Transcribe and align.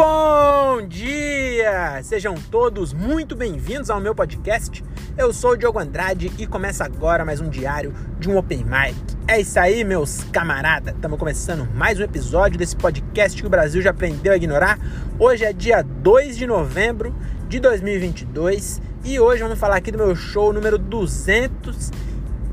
Bom 0.00 0.86
dia! 0.86 2.00
Sejam 2.04 2.36
todos 2.36 2.92
muito 2.92 3.34
bem-vindos 3.34 3.90
ao 3.90 4.00
meu 4.00 4.14
podcast. 4.14 4.84
Eu 5.16 5.32
sou 5.32 5.50
o 5.50 5.56
Diogo 5.56 5.80
Andrade 5.80 6.30
e 6.38 6.46
começa 6.46 6.84
agora 6.84 7.24
mais 7.24 7.40
um 7.40 7.48
diário 7.48 7.92
de 8.16 8.30
um 8.30 8.36
Open 8.36 8.64
Mic. 8.64 8.94
É 9.26 9.40
isso 9.40 9.58
aí, 9.58 9.82
meus 9.82 10.22
camaradas. 10.30 10.94
Estamos 10.94 11.18
começando 11.18 11.68
mais 11.74 11.98
um 11.98 12.04
episódio 12.04 12.56
desse 12.56 12.76
podcast 12.76 13.42
que 13.42 13.46
o 13.48 13.50
Brasil 13.50 13.82
já 13.82 13.90
aprendeu 13.90 14.32
a 14.32 14.36
ignorar. 14.36 14.78
Hoje 15.18 15.44
é 15.44 15.52
dia 15.52 15.82
2 15.82 16.36
de 16.36 16.46
novembro 16.46 17.12
de 17.48 17.58
2022 17.58 18.80
e 19.02 19.18
hoje 19.18 19.42
vamos 19.42 19.58
falar 19.58 19.78
aqui 19.78 19.90
do 19.90 19.98
meu 19.98 20.14
show 20.14 20.52
número 20.52 20.78
200 20.78 21.90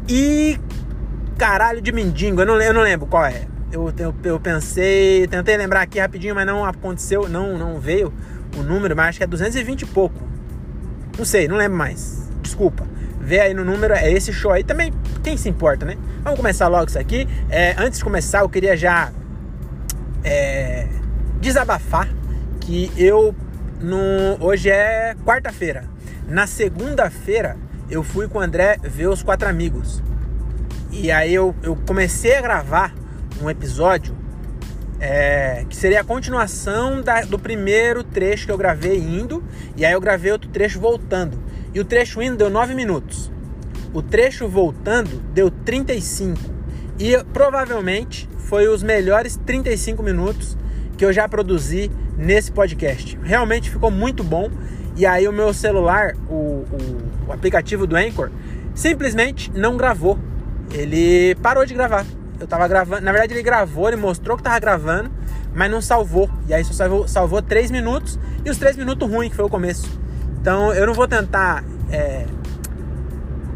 e 0.10 0.60
caralho 1.38 1.80
de 1.80 1.92
mendigo. 1.92 2.42
Eu 2.42 2.48
não, 2.48 2.60
eu 2.60 2.74
não 2.74 2.82
lembro 2.82 3.06
qual 3.06 3.24
é 3.24 3.46
eu, 3.76 3.94
eu, 3.98 4.16
eu, 4.24 4.40
pensei, 4.40 5.28
tentei 5.28 5.58
lembrar 5.58 5.82
aqui 5.82 6.00
rapidinho, 6.00 6.34
mas 6.34 6.46
não 6.46 6.64
aconteceu, 6.64 7.28
não, 7.28 7.58
não 7.58 7.80
veio 7.80 8.14
o 8.58 8.64
número, 8.64 8.96
mas 8.96 9.10
acho 9.10 9.18
que 9.18 9.24
é 9.26 9.28
220 9.28 9.82
e 9.82 9.86
pouco. 9.86 10.16
Não 11.18 11.26
sei, 11.26 11.48
não 11.48 11.58
lembro 11.58 11.78
mais. 11.78 12.30
Desculpa. 12.42 12.88
Vê 13.20 13.42
aí 13.42 13.54
no 13.54 13.66
número, 13.66 13.94
é 13.94 14.12
esse 14.12 14.32
show 14.32 14.52
aí 14.52 14.64
também. 14.64 14.94
Quem 15.24 15.36
se 15.36 15.50
importa, 15.50 15.86
né? 15.86 15.98
Vamos 16.24 16.38
começar 16.40 16.68
logo 16.70 16.86
isso 16.88 16.98
aqui. 16.98 17.28
É, 17.50 17.76
antes 17.78 18.00
de 18.00 18.06
começar, 18.06 18.42
eu 18.42 18.50
queria 18.50 18.78
já 18.78 19.12
é, 20.24 20.88
desabafar 21.42 22.08
que 22.62 22.92
eu 22.96 23.36
no, 23.82 23.98
hoje 24.40 24.70
é 24.70 25.16
quarta-feira. 25.26 25.84
Na 26.28 26.48
segunda-feira 26.48 27.58
eu 27.90 28.04
fui 28.04 28.28
com 28.28 28.38
o 28.38 28.42
André 28.42 28.78
ver 28.82 29.08
os 29.08 29.22
quatro 29.22 29.50
amigos. 29.50 30.02
E 30.92 31.12
aí 31.12 31.34
eu, 31.34 31.54
eu 31.62 31.76
comecei 31.86 32.38
a 32.38 32.42
gravar 32.42 32.94
um 33.42 33.50
episódio 33.50 34.16
é, 35.00 35.66
que 35.70 35.76
seria 35.76 36.02
a 36.02 36.04
continuação 36.04 37.02
da, 37.02 37.22
do 37.22 37.38
primeiro 37.38 38.04
trecho 38.04 38.46
que 38.46 38.52
eu 38.52 38.58
gravei 38.58 38.98
indo, 38.98 39.44
e 39.76 39.86
aí 39.86 39.94
eu 39.94 40.02
gravei 40.02 40.32
outro 40.32 40.50
trecho 40.50 40.80
voltando. 40.80 41.38
E 41.74 41.80
o 41.80 41.86
trecho 41.86 42.22
indo 42.22 42.38
deu 42.38 42.50
9 42.50 42.74
minutos. 42.74 43.32
O 43.94 44.02
trecho 44.02 44.48
voltando 44.48 45.22
deu 45.34 45.50
35. 45.50 46.40
E 46.98 47.22
provavelmente 47.34 48.30
foi 48.38 48.68
os 48.68 48.82
melhores 48.82 49.38
35 49.46 50.02
minutos 50.02 50.58
que 50.98 51.04
eu 51.04 51.12
já 51.12 51.28
produzi 51.28 51.92
nesse 52.18 52.52
podcast. 52.52 53.20
Realmente 53.22 53.70
ficou 53.70 53.92
muito 53.92 54.24
bom. 54.24 54.50
E 54.96 55.06
aí 55.06 55.28
o 55.28 55.34
meu 55.34 55.54
celular, 55.54 56.16
o, 56.30 56.34
o, 56.34 56.68
o 57.28 57.34
aplicativo 57.34 57.86
do 57.86 57.98
Anchor, 57.98 58.32
simplesmente 58.74 59.52
não 59.52 59.76
gravou. 59.76 60.18
Ele 60.72 61.36
parou 61.36 61.66
de 61.66 61.74
gravar 61.74 62.06
eu 62.40 62.48
tava 62.48 62.68
gravando. 62.68 63.02
Na 63.02 63.12
verdade, 63.12 63.34
ele 63.34 63.44
gravou, 63.44 63.88
ele 63.88 63.98
mostrou 63.98 64.38
que 64.38 64.44
tava 64.44 64.60
gravando, 64.60 65.12
mas 65.54 65.70
não 65.70 65.82
salvou. 65.82 66.30
E 66.48 66.54
aí 66.54 66.64
só 66.64 66.74
salvou, 66.74 67.08
salvou 67.08 67.42
3 67.42 67.72
minutos 67.72 68.20
e 68.44 68.50
os 68.50 68.58
3 68.58 68.78
minutos 68.78 69.10
ruins, 69.10 69.30
que 69.30 69.36
foi 69.36 69.46
o 69.46 69.50
começo. 69.50 69.90
Então 70.40 70.74
eu 70.74 70.86
não 70.86 70.94
vou 70.94 71.08
tentar 71.08 71.64
é, 71.92 72.26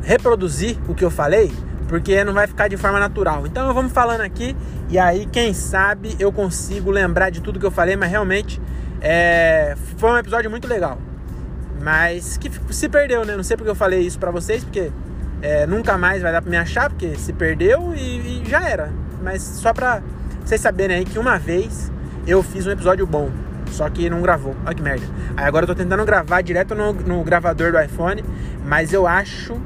reproduzir 0.04 0.78
o 0.88 0.96
que 0.96 1.04
eu 1.04 1.12
falei, 1.12 1.52
porque 1.88 2.24
não 2.24 2.34
vai 2.34 2.48
ficar 2.48 2.68
de 2.68 2.78
forma 2.78 3.00
natural. 3.00 3.46
Então 3.46 3.74
vamos 3.74 3.92
falando 3.92 4.22
aqui 4.22 4.56
e 4.90 4.98
aí, 4.98 5.28
quem 5.28 5.54
sabe, 5.54 6.16
eu 6.20 6.32
consigo 6.32 6.90
lembrar 6.90 7.30
de 7.30 7.42
tudo 7.42 7.60
que 7.60 7.66
eu 7.66 7.70
falei, 7.70 7.96
mas 7.96 8.10
realmente 8.10 8.60
é, 9.00 9.76
foi 9.98 10.10
um 10.10 10.18
episódio 10.18 10.50
muito 10.50 10.68
legal. 10.68 10.98
Mas 11.80 12.38
que 12.38 12.50
se 12.74 12.90
perdeu, 12.90 13.24
né? 13.24 13.36
Não 13.36 13.44
sei 13.44 13.56
porque 13.56 13.70
eu 13.70 13.76
falei 13.76 14.00
isso 14.02 14.18
pra 14.18 14.32
vocês, 14.32 14.64
porque 14.64 14.92
é, 15.42 15.66
nunca 15.66 15.98
mais 15.98 16.22
vai 16.22 16.32
dar 16.32 16.42
pra 16.42 16.52
me 16.52 16.58
achar, 16.58 16.90
porque 16.90 17.16
se 17.16 17.34
perdeu 17.34 17.94
e, 17.96 18.42
e 18.42 18.50
já 18.50 18.68
era. 18.68 18.92
Mas 19.22 19.42
só 19.42 19.74
pra 19.74 20.02
vocês 20.44 20.60
saberem 20.62 20.98
aí 20.98 21.06
que 21.06 21.20
uma 21.20 21.38
vez 21.38 21.92
eu 22.28 22.44
fiz 22.44 22.68
um 22.68 22.72
episódio 22.72 23.06
bom, 23.06 23.30
só 23.72 23.90
que 23.90 24.10
não 24.10 24.22
gravou. 24.22 24.56
Olha 24.66 24.76
que 24.76 24.82
merda. 24.82 25.06
Aí 25.38 25.46
agora 25.46 25.64
eu 25.64 25.68
tô 25.68 25.76
tentando 25.76 26.04
gravar 26.06 26.42
direto 26.42 26.76
no, 26.76 26.94
no 26.94 27.24
gravador 27.24 27.72
do 27.72 27.80
iPhone, 27.80 28.24
mas 28.66 28.94
eu 28.94 29.08
acho 29.08 29.60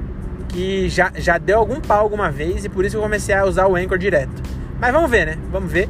que 0.49 0.87
já, 0.87 1.11
já 1.15 1.37
deu 1.37 1.57
algum 1.57 1.81
pau 1.81 1.99
alguma 1.99 2.29
vez 2.29 2.63
e 2.63 2.69
por 2.69 2.85
isso 2.85 2.97
eu 2.97 3.01
comecei 3.01 3.33
a 3.33 3.45
usar 3.45 3.67
o 3.67 3.75
Anchor 3.75 3.97
direto. 3.97 4.41
Mas 4.79 4.91
vamos 4.91 5.09
ver, 5.09 5.25
né? 5.25 5.37
Vamos 5.51 5.71
ver. 5.71 5.89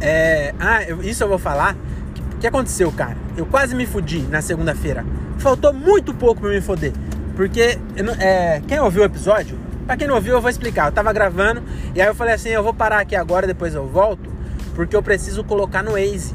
É, 0.00 0.54
ah, 0.58 0.82
eu, 0.82 1.02
isso 1.02 1.22
eu 1.22 1.28
vou 1.28 1.38
falar. 1.38 1.76
O 2.34 2.38
que 2.38 2.46
aconteceu, 2.46 2.90
cara? 2.92 3.16
Eu 3.36 3.46
quase 3.46 3.74
me 3.74 3.86
fudi 3.86 4.20
na 4.22 4.42
segunda-feira. 4.42 5.06
Faltou 5.38 5.72
muito 5.72 6.12
pouco 6.12 6.40
pra 6.40 6.50
me 6.50 6.60
foder. 6.60 6.92
Porque 7.34 7.78
é, 8.18 8.62
quem 8.66 8.78
ouviu 8.80 9.02
o 9.02 9.04
episódio, 9.04 9.58
pra 9.86 9.96
quem 9.96 10.06
não 10.06 10.14
ouviu, 10.14 10.34
eu 10.34 10.40
vou 10.40 10.50
explicar. 10.50 10.86
Eu 10.86 10.92
tava 10.92 11.12
gravando 11.12 11.62
e 11.94 12.00
aí 12.00 12.08
eu 12.08 12.14
falei 12.14 12.34
assim: 12.34 12.50
eu 12.50 12.62
vou 12.62 12.74
parar 12.74 13.00
aqui 13.00 13.16
agora, 13.16 13.46
depois 13.46 13.74
eu 13.74 13.86
volto, 13.86 14.30
porque 14.74 14.94
eu 14.94 15.02
preciso 15.02 15.42
colocar 15.44 15.82
no 15.82 15.92
Waze. 15.92 16.34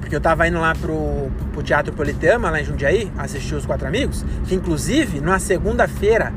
Porque 0.00 0.14
eu 0.14 0.20
tava 0.20 0.46
indo 0.46 0.60
lá 0.60 0.72
pro, 0.74 1.30
pro 1.52 1.62
Teatro 1.62 1.92
Politeama, 1.92 2.48
lá 2.48 2.60
em 2.60 2.64
Jundiaí, 2.64 3.10
assistir 3.18 3.56
os 3.56 3.66
quatro 3.66 3.88
amigos, 3.88 4.24
que 4.46 4.54
inclusive, 4.54 5.20
numa 5.20 5.40
segunda-feira 5.40 6.32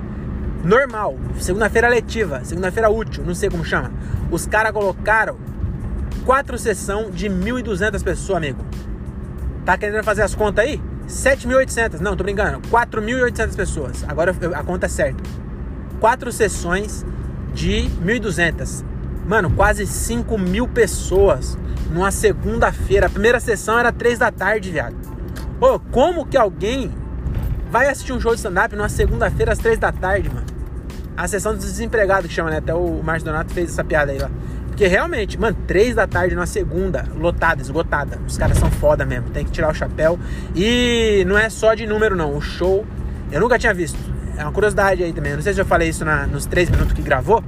normal, 0.64 1.16
segunda-feira 1.40 1.88
letiva, 1.88 2.42
segunda-feira 2.44 2.90
útil, 2.90 3.24
não 3.24 3.36
sei 3.36 3.50
como 3.50 3.64
chama, 3.64 3.92
os 4.32 4.48
caras 4.48 4.72
colocaram 4.72 5.38
quatro 6.26 6.58
sessão 6.58 7.12
de 7.12 7.30
1.200 7.30 8.04
pessoas, 8.04 8.38
amigo. 8.38 8.66
Tá 9.66 9.78
querendo 9.78 10.04
fazer 10.04 10.24
as 10.24 10.34
contas 10.34 10.66
aí? 10.66 10.82
7.800, 11.10 12.00
não, 12.00 12.16
tô 12.16 12.24
brincando, 12.24 12.62
4.800 12.70 13.56
pessoas. 13.56 14.06
Agora 14.08 14.34
a 14.56 14.64
conta 14.64 14.86
é 14.86 14.90
certa. 14.90 15.24
Quatro 16.00 16.32
sessões 16.32 17.04
de 17.52 17.90
1.200. 18.04 18.86
Mano, 19.26 19.50
quase 19.50 19.88
5 19.88 20.38
mil 20.38 20.68
pessoas 20.68 21.58
numa 21.92 22.12
segunda-feira. 22.12 23.08
A 23.08 23.10
primeira 23.10 23.40
sessão 23.40 23.78
era 23.78 23.92
3 23.92 24.20
da 24.20 24.32
tarde, 24.32 24.72
viado. 24.72 24.96
Pô, 25.60 25.80
como 25.92 26.28
que 26.28 26.38
alguém 26.38 26.92
vai 27.72 27.90
assistir 27.90 28.14
um 28.14 28.20
show 28.20 28.32
de 28.32 28.38
stand-up 28.38 28.76
numa 28.76 28.90
segunda-feira 28.90 29.52
às 29.52 29.58
3 29.58 29.80
da 29.80 29.92
tarde, 29.92 30.30
mano? 30.30 30.46
A 31.18 31.28
sessão 31.28 31.56
dos 31.56 31.66
desempregados 31.66 32.28
que 32.28 32.34
chama, 32.34 32.52
né? 32.52 32.58
Até 32.58 32.74
o 32.74 33.02
Márcio 33.04 33.26
Donato 33.26 33.52
fez 33.54 33.72
essa 33.72 33.84
piada 33.84 34.12
aí 34.12 34.20
lá. 34.20 34.30
Porque 34.80 34.88
realmente, 34.88 35.38
mano, 35.38 35.58
três 35.68 35.94
da 35.94 36.08
tarde 36.08 36.34
numa 36.34 36.46
segunda, 36.46 37.06
lotada, 37.14 37.62
esgotada. 37.62 38.18
Os 38.26 38.38
caras 38.38 38.58
são 38.58 38.72
foda 38.72 39.06
mesmo, 39.06 39.30
tem 39.30 39.44
que 39.44 39.52
tirar 39.52 39.70
o 39.70 39.74
chapéu. 39.74 40.18
E 40.56 41.26
não 41.28 41.38
é 41.38 41.50
só 41.50 41.74
de 41.74 41.86
número, 41.86 42.16
não. 42.16 42.34
O 42.34 42.40
show, 42.40 42.86
eu 43.30 43.42
nunca 43.42 43.60
tinha 43.60 43.74
visto. 43.74 44.00
É 44.38 44.42
uma 44.42 44.54
curiosidade 44.54 45.04
aí 45.04 45.12
também. 45.12 45.32
Eu 45.32 45.36
não 45.36 45.44
sei 45.44 45.54
se 45.54 45.60
eu 45.60 45.66
falei 45.66 45.90
isso 45.90 46.06
na, 46.06 46.26
nos 46.26 46.46
três 46.46 46.70
minutos 46.70 46.94
que 46.94 47.02
gravou, 47.02 47.44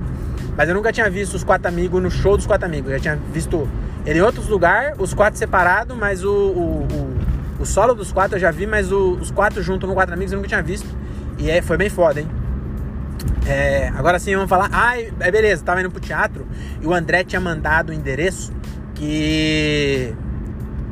mas 0.57 0.67
eu 0.67 0.75
nunca 0.75 0.91
tinha 0.91 1.09
visto 1.09 1.35
os 1.35 1.41
quatro 1.41 1.69
amigos 1.69 2.03
no 2.03 2.11
show 2.11 2.35
dos 2.35 2.45
quatro 2.45 2.65
amigos. 2.65 2.91
Eu 2.91 2.97
já 2.97 3.01
tinha 3.01 3.19
visto 3.31 3.65
ele 4.05 4.19
em 4.19 4.21
outros 4.21 4.49
lugares, 4.49 4.97
os 4.99 5.13
quatro 5.13 5.39
separados, 5.39 5.95
mas 5.95 6.25
o, 6.25 6.29
o, 6.29 6.83
o, 6.83 7.61
o, 7.61 7.65
solo 7.65 7.93
dos 7.93 8.11
quatro 8.11 8.35
eu 8.35 8.41
já 8.41 8.51
vi, 8.51 8.67
mas 8.67 8.91
os 8.91 9.31
quatro 9.31 9.63
juntos 9.63 9.87
no 9.87 9.95
quatro 9.95 10.13
amigos 10.13 10.33
eu 10.33 10.35
nunca 10.35 10.49
tinha 10.49 10.61
visto. 10.61 10.89
E 11.37 11.49
é, 11.49 11.61
foi 11.61 11.77
bem 11.77 11.89
foda, 11.89 12.19
hein? 12.19 12.27
É, 13.51 13.91
agora 13.97 14.17
sim, 14.17 14.33
vamos 14.33 14.49
falar. 14.49 14.69
Ah, 14.71 14.97
é 14.97 15.29
beleza, 15.29 15.61
tava 15.61 15.81
indo 15.81 15.91
pro 15.91 15.99
teatro 15.99 16.47
e 16.81 16.87
o 16.87 16.93
André 16.93 17.21
tinha 17.25 17.41
mandado 17.41 17.89
o 17.89 17.93
endereço 17.93 18.53
que. 18.95 20.15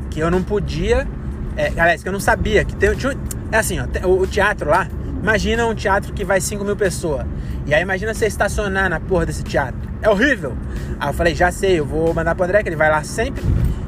que 0.10 0.20
eu 0.20 0.30
não 0.30 0.44
podia. 0.44 1.08
É, 1.56 1.68
aliás, 1.68 2.04
que 2.04 2.10
eu 2.10 2.12
não 2.12 2.20
sabia. 2.20 2.66
Que 2.66 2.76
tem, 2.76 2.94
tinha, 2.96 3.16
é 3.50 3.58
assim, 3.58 3.78
ó, 3.80 3.86
o, 4.06 4.24
o, 4.24 4.28
teatro 4.28 4.70
lá. 4.70 4.90
Imagina 5.24 5.66
um 5.66 5.74
teatro 5.74 6.12
que 6.12 6.26
vai 6.26 6.42
5 6.42 6.66
mil 6.66 6.76
pessoas. 6.76 7.26
E 7.66 7.74
aí 7.74 7.82
imagina 7.82 8.14
você 8.14 8.28
estacionar 8.28 8.90
na 8.90 9.00
porra 9.00 9.26
desse 9.26 9.44
teatro. 9.44 9.90
É 10.02 10.10
horrível. 10.10 10.58
Aí 11.00 11.10
eu 11.10 11.14
falei, 11.14 11.36
já 11.36 11.52
sei, 11.52 11.80
eu 11.80 11.86
vou 11.86 12.14
mandar 12.14 12.36
pro 12.36 12.44
André, 12.44 12.62
que 12.62 12.68
ele 12.68 12.76
vai 12.76 12.90
lá 12.90 13.04
sempre. 13.04 13.42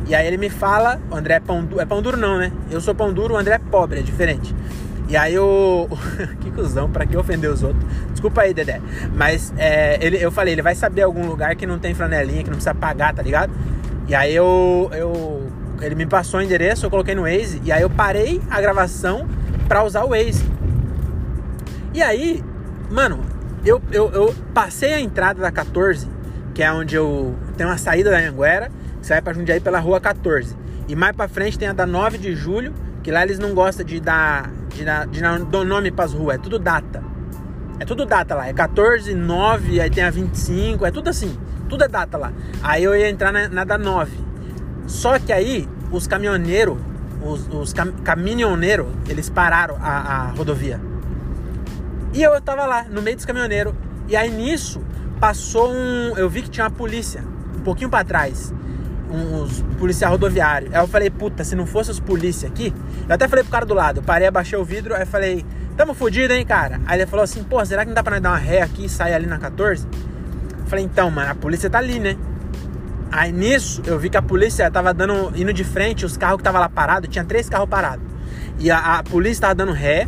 E 0.07 0.15
aí 0.15 0.25
ele 0.25 0.37
me 0.37 0.49
fala, 0.49 0.97
o 1.09 1.15
André 1.15 1.35
é 1.35 1.39
pão 1.41 1.63
duro. 1.65 1.81
É 1.81 1.85
pão 1.85 2.01
duro 2.01 2.15
não, 2.15 2.37
né? 2.37 2.53
Eu 2.69 2.79
sou 2.79 2.95
pão 2.95 3.11
duro, 3.11 3.33
o 3.33 3.37
André 3.37 3.55
é 3.55 3.59
pobre, 3.59 3.99
é 3.99 4.01
diferente. 4.01 4.55
E 5.11 5.17
aí 5.17 5.37
o. 5.37 5.89
que 6.39 6.49
cuzão, 6.51 6.89
pra 6.89 7.05
que 7.05 7.17
ofender 7.17 7.51
os 7.51 7.63
outros? 7.63 7.83
Desculpa 8.21 8.41
aí, 8.41 8.53
Dedé. 8.53 8.79
Mas 9.15 9.51
é, 9.57 9.97
ele, 9.99 10.23
eu 10.23 10.31
falei, 10.31 10.53
ele 10.53 10.61
vai 10.61 10.75
saber 10.75 11.01
algum 11.01 11.25
lugar 11.25 11.55
que 11.55 11.65
não 11.65 11.79
tem 11.79 11.95
flanelinha, 11.95 12.43
que 12.43 12.51
não 12.51 12.57
precisa 12.57 12.75
pagar, 12.75 13.15
tá 13.15 13.23
ligado? 13.23 13.51
E 14.07 14.13
aí 14.13 14.35
eu. 14.35 14.91
eu 14.93 15.51
ele 15.81 15.95
me 15.95 16.05
passou 16.05 16.39
o 16.39 16.43
endereço, 16.43 16.85
eu 16.85 16.91
coloquei 16.91 17.15
no 17.15 17.23
Waze, 17.23 17.59
e 17.65 17.71
aí 17.71 17.81
eu 17.81 17.89
parei 17.89 18.39
a 18.51 18.61
gravação 18.61 19.27
pra 19.67 19.83
usar 19.83 20.03
o 20.03 20.09
Waze. 20.09 20.45
E 21.91 22.03
aí, 22.03 22.43
mano, 22.91 23.25
eu, 23.65 23.81
eu, 23.91 24.11
eu 24.11 24.35
passei 24.53 24.93
a 24.93 25.01
entrada 25.01 25.41
da 25.41 25.51
14, 25.51 26.07
que 26.53 26.61
é 26.61 26.71
onde 26.71 26.95
eu. 26.95 27.35
Tem 27.57 27.65
uma 27.65 27.79
saída 27.79 28.11
da 28.11 28.19
Anguera, 28.19 28.69
que 28.99 29.07
sai 29.07 29.19
pra 29.23 29.33
Jundiaí 29.33 29.59
pela 29.59 29.79
rua 29.79 29.99
14. 29.99 30.55
E 30.87 30.95
mais 30.95 31.15
pra 31.15 31.27
frente 31.27 31.57
tem 31.57 31.69
a 31.69 31.73
da 31.73 31.87
9 31.87 32.19
de 32.19 32.35
julho, 32.35 32.71
que 33.01 33.09
lá 33.09 33.23
eles 33.23 33.39
não 33.39 33.55
gostam 33.55 33.83
de 33.83 33.99
dar 33.99 34.51
de, 34.69 34.85
de 35.09 35.21
dar 35.21 35.65
nome 35.65 35.89
para 35.89 36.05
as 36.05 36.13
ruas, 36.13 36.35
é 36.35 36.37
tudo 36.37 36.59
data. 36.59 37.10
É 37.81 37.85
tudo 37.85 38.05
data 38.05 38.35
lá, 38.35 38.47
é 38.47 38.53
14, 38.53 39.15
9, 39.15 39.81
aí 39.81 39.89
tem 39.89 40.03
a 40.03 40.11
25, 40.11 40.85
é 40.85 40.91
tudo 40.91 41.09
assim, 41.09 41.35
tudo 41.67 41.83
é 41.83 41.87
data 41.87 42.15
lá. 42.15 42.31
Aí 42.61 42.83
eu 42.83 42.95
ia 42.95 43.09
entrar 43.09 43.31
na, 43.31 43.49
na 43.49 43.63
da 43.63 43.75
9. 43.75 44.15
Só 44.85 45.17
que 45.17 45.33
aí 45.33 45.67
os 45.89 46.05
caminhoneiros, 46.05 46.77
os, 47.23 47.47
os 47.51 47.73
cam, 47.73 47.91
caminhoneiros, 48.03 48.85
eles 49.09 49.31
pararam 49.31 49.77
a, 49.81 49.97
a 49.97 50.27
rodovia. 50.27 50.79
E 52.13 52.21
eu 52.21 52.39
tava 52.39 52.67
lá, 52.67 52.83
no 52.83 53.01
meio 53.01 53.15
dos 53.15 53.25
caminhoneiros. 53.25 53.73
E 54.07 54.15
aí 54.15 54.29
nisso 54.29 54.79
passou 55.19 55.73
um. 55.73 56.15
Eu 56.15 56.29
vi 56.29 56.43
que 56.43 56.51
tinha 56.51 56.65
uma 56.65 56.71
polícia, 56.71 57.23
um 57.57 57.61
pouquinho 57.61 57.89
para 57.89 58.05
trás. 58.05 58.53
uns 59.09 59.65
policial 59.79 60.11
rodoviário. 60.11 60.69
Aí 60.71 60.79
eu 60.79 60.87
falei, 60.87 61.09
puta, 61.09 61.43
se 61.43 61.55
não 61.55 61.65
fosse 61.65 61.89
os 61.89 61.99
polícia 61.99 62.47
aqui, 62.47 62.71
eu 63.09 63.15
até 63.15 63.27
falei 63.27 63.43
pro 63.43 63.51
cara 63.51 63.65
do 63.65 63.73
lado, 63.73 64.03
parei, 64.03 64.27
abaixei 64.27 64.59
o 64.59 64.63
vidro, 64.63 64.93
aí 64.93 65.03
falei, 65.03 65.43
tamo 65.81 65.95
fudido, 65.95 66.31
hein, 66.31 66.45
cara? 66.45 66.79
Aí 66.85 66.99
ele 66.99 67.07
falou 67.07 67.23
assim, 67.23 67.43
pô, 67.43 67.65
será 67.65 67.81
que 67.81 67.87
não 67.87 67.95
dá 67.95 68.03
pra 68.03 68.11
nós 68.11 68.21
dar 68.21 68.29
uma 68.29 68.37
ré 68.37 68.61
aqui 68.61 68.85
e 68.85 68.89
sair 68.89 69.15
ali 69.15 69.25
na 69.25 69.39
14? 69.39 69.87
Eu 70.59 70.65
falei, 70.67 70.85
então, 70.85 71.09
mano, 71.09 71.31
a 71.31 71.33
polícia 71.33 71.71
tá 71.71 71.79
ali, 71.79 71.99
né? 71.99 72.15
Aí 73.11 73.31
nisso, 73.31 73.81
eu 73.87 73.97
vi 73.97 74.07
que 74.07 74.15
a 74.15 74.21
polícia 74.21 74.69
tava 74.69 74.93
dando, 74.93 75.33
indo 75.35 75.51
de 75.51 75.63
frente, 75.63 76.05
os 76.05 76.15
carros 76.15 76.37
que 76.37 76.43
tava 76.43 76.59
lá 76.59 76.69
parados, 76.69 77.09
tinha 77.09 77.25
três 77.25 77.49
carros 77.49 77.67
parados. 77.67 78.05
E 78.59 78.69
a, 78.69 78.99
a 78.99 79.03
polícia 79.03 79.41
tava 79.41 79.55
dando 79.55 79.71
ré, 79.71 80.07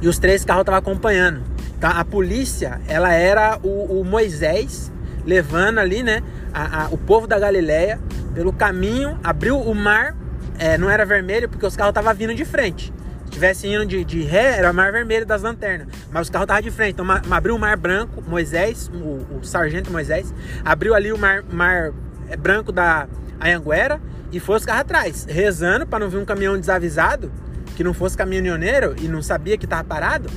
e 0.00 0.08
os 0.08 0.18
três 0.18 0.44
carros 0.44 0.64
tava 0.64 0.78
acompanhando. 0.78 1.40
Então 1.78 1.88
a 1.88 2.04
polícia, 2.04 2.80
ela 2.88 3.12
era 3.12 3.60
o, 3.62 4.00
o 4.00 4.04
Moisés 4.04 4.90
levando 5.24 5.78
ali, 5.78 6.02
né, 6.02 6.20
a, 6.52 6.86
a, 6.86 6.88
o 6.88 6.98
povo 6.98 7.28
da 7.28 7.38
Galileia 7.38 8.00
pelo 8.34 8.52
caminho, 8.52 9.20
abriu 9.22 9.56
o 9.56 9.72
mar, 9.72 10.16
é, 10.58 10.76
não 10.76 10.90
era 10.90 11.06
vermelho 11.06 11.48
porque 11.48 11.64
os 11.64 11.76
carros 11.76 11.92
estavam 11.92 12.12
vindo 12.12 12.34
de 12.34 12.44
frente. 12.44 12.92
Se 13.32 13.36
tivesse 13.36 13.66
indo 13.66 13.86
de, 13.86 14.04
de 14.04 14.22
ré, 14.22 14.58
era 14.58 14.70
o 14.70 14.74
mar 14.74 14.92
vermelho 14.92 15.24
das 15.24 15.40
lanternas, 15.40 15.88
mas 16.10 16.26
os 16.26 16.30
carros 16.30 16.44
estavam 16.44 16.62
de 16.62 16.70
frente. 16.70 16.92
Então 16.92 17.06
abriu 17.30 17.56
o 17.56 17.58
mar 17.58 17.78
branco, 17.78 18.22
Moisés, 18.28 18.90
o, 18.92 19.38
o 19.38 19.42
sargento 19.42 19.90
Moisés, 19.90 20.34
abriu 20.62 20.94
ali 20.94 21.10
o 21.10 21.18
mar, 21.18 21.42
mar 21.50 21.92
é, 22.28 22.36
branco 22.36 22.70
da 22.70 23.08
Anhanguera 23.40 23.98
e 24.30 24.38
foi 24.38 24.56
os 24.56 24.66
carros 24.66 24.82
atrás, 24.82 25.26
rezando 25.26 25.86
para 25.86 26.00
não 26.00 26.10
vir 26.10 26.18
um 26.18 26.26
caminhão 26.26 26.60
desavisado, 26.60 27.32
que 27.74 27.82
não 27.82 27.94
fosse 27.94 28.18
caminhoneiro 28.18 28.94
e 29.00 29.08
não 29.08 29.22
sabia 29.22 29.56
que 29.56 29.64
estava 29.64 29.82
parado. 29.82 30.28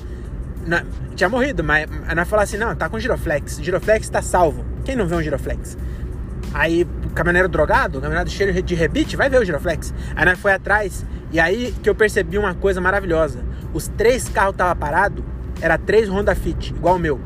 Não, 0.66 0.82
tinha 1.16 1.28
morrido, 1.28 1.66
mas 1.66 1.86
nós 2.16 2.30
falamos 2.30 2.50
assim: 2.50 2.58
não, 2.58 2.74
tá 2.76 2.88
com 2.88 2.98
giroflex, 2.98 3.60
giroflex 3.62 4.08
tá 4.08 4.22
salvo. 4.22 4.66
Quem 4.86 4.96
não 4.96 5.06
vê 5.06 5.16
um 5.16 5.22
giroflex? 5.22 5.78
Aí 6.54 6.88
caminhoneiro 7.16 7.48
drogado, 7.48 8.00
caminhoneiro 8.00 8.30
cheio 8.30 8.62
de 8.62 8.76
rebite, 8.76 9.16
vai 9.16 9.30
ver 9.30 9.42
o 9.42 9.46
giroflex. 9.46 9.94
Aí 10.16 10.26
nós 10.26 10.38
foi 10.38 10.54
atrás 10.54 11.06
e 11.32 11.40
aí 11.40 11.74
que 11.82 11.90
eu 11.90 11.96
percebi 11.96 12.38
uma 12.38 12.54
coisa 12.54 12.80
maravilhosa. 12.80 13.44
Os 13.74 13.88
três 13.88 14.30
carros 14.30 14.52
estavam 14.52 14.76
parados, 14.76 15.24
era 15.62 15.78
três 15.78 16.08
Honda 16.10 16.36
Fit, 16.36 16.74
igual 16.76 16.96
o 16.96 17.00
meu. 17.00 17.20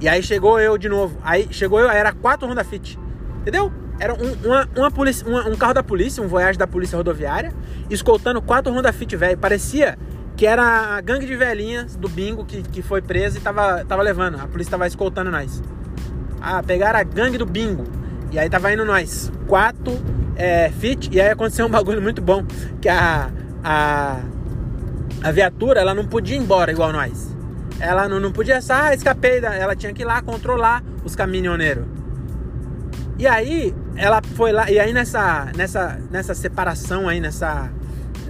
E 0.00 0.08
aí 0.08 0.22
chegou 0.22 0.60
eu 0.60 0.76
de 0.76 0.88
novo. 0.88 1.16
Aí 1.22 1.48
chegou 1.50 1.80
eu, 1.80 1.88
era 1.88 2.12
quatro 2.12 2.48
Honda 2.48 2.64
Fit. 2.64 2.98
Entendeu? 3.40 3.72
Era 3.98 4.14
um, 4.14 4.32
uma, 4.44 4.68
uma 4.76 4.90
polícia, 4.90 5.26
uma, 5.28 5.46
um 5.46 5.56
carro 5.56 5.74
da 5.74 5.82
polícia, 5.82 6.22
um 6.22 6.26
Voyage 6.26 6.58
da 6.58 6.66
polícia 6.66 6.96
rodoviária, 6.96 7.52
escoltando 7.90 8.40
quatro 8.40 8.72
Honda 8.72 8.92
Fit 8.92 9.14
velho. 9.16 9.38
Parecia 9.38 9.98
que 10.36 10.46
era 10.46 10.96
a 10.96 11.00
gangue 11.00 11.26
de 11.26 11.36
velhinhas 11.36 11.96
do 11.96 12.08
bingo 12.08 12.44
que, 12.44 12.62
que 12.62 12.80
foi 12.80 13.02
presa 13.02 13.36
e 13.36 13.40
tava, 13.40 13.84
tava 13.84 14.02
levando. 14.02 14.40
A 14.40 14.46
polícia 14.46 14.70
tava 14.70 14.86
escoltando 14.86 15.30
nós. 15.30 15.62
Ah, 16.40 16.62
pegaram 16.62 16.98
a 16.98 17.02
gangue 17.02 17.36
do 17.36 17.44
bingo. 17.44 17.84
E 18.30 18.38
aí 18.38 18.48
tava 18.48 18.72
indo 18.72 18.84
nós. 18.84 19.32
Quatro 19.46 19.92
é, 20.36 20.70
fit. 20.70 21.08
E 21.12 21.20
aí 21.20 21.28
aconteceu 21.28 21.66
um 21.66 21.70
bagulho 21.70 22.00
muito 22.00 22.22
bom. 22.22 22.44
Que 22.80 22.88
a, 22.88 23.30
a, 23.62 24.20
a 25.22 25.32
viatura, 25.32 25.80
ela 25.80 25.94
não 25.94 26.06
podia 26.06 26.36
ir 26.36 26.40
embora 26.40 26.70
igual 26.70 26.92
nós. 26.92 27.36
Ela 27.78 28.08
não, 28.08 28.20
não 28.20 28.30
podia 28.32 28.60
só, 28.60 28.74
ah, 28.74 28.94
escapei. 28.94 29.38
Ela 29.38 29.74
tinha 29.74 29.92
que 29.92 30.02
ir 30.02 30.04
lá 30.04 30.22
controlar 30.22 30.82
os 31.04 31.16
caminhoneiros. 31.16 31.84
E 33.18 33.26
aí, 33.26 33.74
ela 33.96 34.22
foi 34.34 34.52
lá. 34.52 34.70
E 34.70 34.78
aí 34.78 34.92
nessa, 34.92 35.48
nessa, 35.56 36.00
nessa 36.10 36.34
separação 36.34 37.08
aí, 37.08 37.20
nessa 37.20 37.70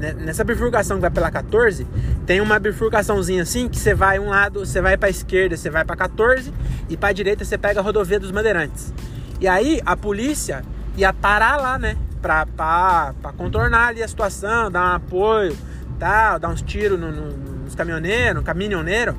né, 0.01 0.15
nessa 0.15 0.43
bifurcação 0.43 0.97
que 0.97 1.03
vai 1.03 1.11
pela 1.11 1.31
14, 1.31 1.87
tem 2.27 2.41
uma 2.41 2.59
bifurcaçãozinha 2.59 3.43
assim 3.43 3.69
que 3.69 3.79
você 3.79 3.95
vai 3.95 4.19
um 4.19 4.31
lado, 4.31 4.65
você 4.65 4.81
vai 4.81 4.97
para 4.97 5.11
esquerda, 5.11 5.57
você 5.57 5.69
vai 5.69 5.85
para 5.85 5.95
14 5.95 6.53
e 6.89 6.97
para 6.97 7.13
direita 7.13 7.45
você 7.45 7.59
pega 7.59 7.81
a 7.81 7.83
rodovia 7.83 8.19
dos 8.19 8.31
Bandeirantes. 8.31 8.95
E 9.41 9.49
aí 9.49 9.81
a 9.87 9.97
polícia 9.97 10.63
ia 10.97 11.13
parar 11.13 11.57
lá, 11.57 11.79
né, 11.79 11.97
pra, 12.21 12.45
pra, 12.45 13.15
pra 13.21 13.33
contornar 13.33 13.89
ali 13.89 14.03
a 14.03 14.09
situação, 14.09 14.71
dar 14.71 14.93
um 14.93 14.97
apoio, 14.97 15.57
tal, 15.99 16.39
dar 16.39 16.49
uns 16.49 16.61
tiros 16.63 17.01
no, 17.01 17.11
no, 17.11 17.37
nos 17.65 17.75
caminhoneiros, 17.75 18.45
caminhoneiro. 18.45 19.17